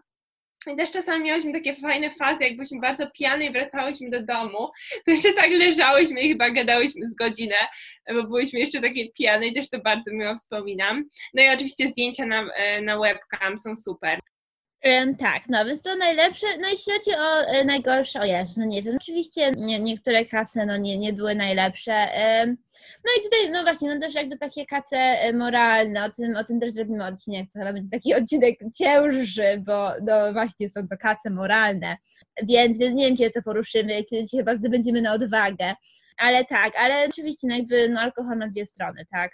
[0.68, 4.70] I też czasami miałyśmy takie fajne fazy, jak byliśmy bardzo pijane i wracałyśmy do domu,
[5.06, 7.56] to jeszcze tak leżałyśmy i chyba gadałyśmy z godzinę,
[8.08, 11.06] bo byłyśmy jeszcze takie pijane i też to bardzo miło wspominam.
[11.34, 14.20] No i oczywiście zdjęcia na, e, na webcam są super.
[14.84, 18.66] Um, tak, no więc to najlepsze, no jeśli chodzi o e, najgorsze, o Jezu, no
[18.66, 22.58] nie wiem, oczywiście nie, niektóre kasy no nie, nie były najlepsze, um,
[23.06, 26.44] no i tutaj, no właśnie, no też jakby takie kace e, moralne, o tym, o
[26.44, 30.98] tym też zrobimy odcinek, to chyba będzie taki odcinek cięższy, bo no właśnie są to
[30.98, 31.98] kace moralne,
[32.44, 35.74] więc, więc nie wiem, kiedy to poruszymy, kiedy ci chyba zdobędziemy na odwagę,
[36.18, 39.32] ale tak, ale oczywiście no jakby no alkohol ma dwie strony, tak,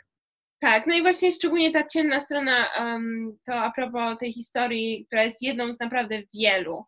[0.66, 5.24] tak, no i właśnie szczególnie ta ciemna strona, um, to a propos tej historii, która
[5.24, 6.86] jest jedną z naprawdę wielu,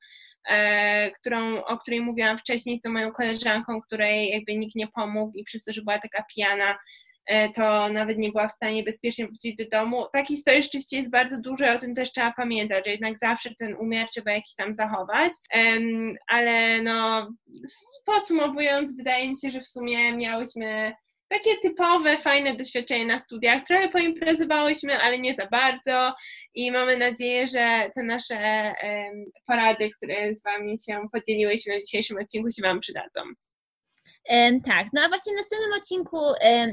[0.49, 5.37] e, którą, o której mówiłam wcześniej z tą moją koleżanką, której jakby nikt nie pomógł
[5.37, 6.77] i przez to, że była taka pijana,
[7.25, 10.05] e, to nawet nie była w stanie bezpiecznie wrócić do domu.
[10.13, 13.75] Takich historii rzeczywiście jest bardzo dużo, o tym też trzeba pamiętać, że jednak zawsze ten
[13.75, 17.29] umiar trzeba jakiś tam zachować, um, ale no
[18.05, 20.93] podsumowując, wydaje mi się, że w sumie miałyśmy
[21.29, 23.63] takie typowe, fajne doświadczenie na studiach.
[23.63, 26.13] Trochę poimprezowałyśmy, ale nie za bardzo
[26.53, 28.73] i mamy nadzieję, że te nasze
[29.47, 33.21] porady, które z Wami się podzieliłyśmy w dzisiejszym odcinku się Wam przydadzą.
[34.65, 36.19] Tak, no a właśnie w następnym odcinku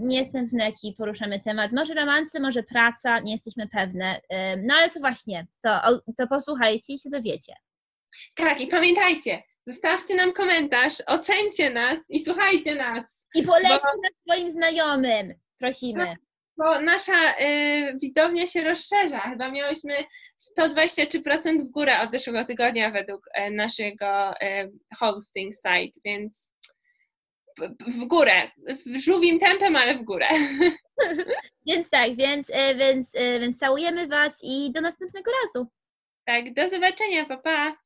[0.01, 1.73] nie jestem pewna, jaki poruszamy temat.
[1.73, 4.21] Może romanse, może praca, nie jesteśmy pewne.
[4.63, 5.81] no ale to właśnie, to,
[6.19, 7.53] to posłuchajcie i się dowiecie.
[8.35, 13.27] Tak, i pamiętajcie, Zostawcie nam komentarz, ocencie nas i słuchajcie nas.
[13.35, 14.03] I polećcie bo...
[14.03, 16.17] nas swoim znajomym, prosimy.
[16.57, 19.21] Bo nasza y, widownia się rozszerza.
[19.21, 19.95] Chyba miałyśmy
[20.59, 26.55] 123% w górę od zeszłego tygodnia według y, naszego y, hosting site, więc
[27.87, 28.51] w górę.
[28.87, 30.29] W żółwim tempem, ale w górę.
[31.69, 35.67] więc tak, więc, y, więc, y, więc całujemy Was i do następnego razu.
[36.25, 37.84] Tak, do zobaczenia, pa pa!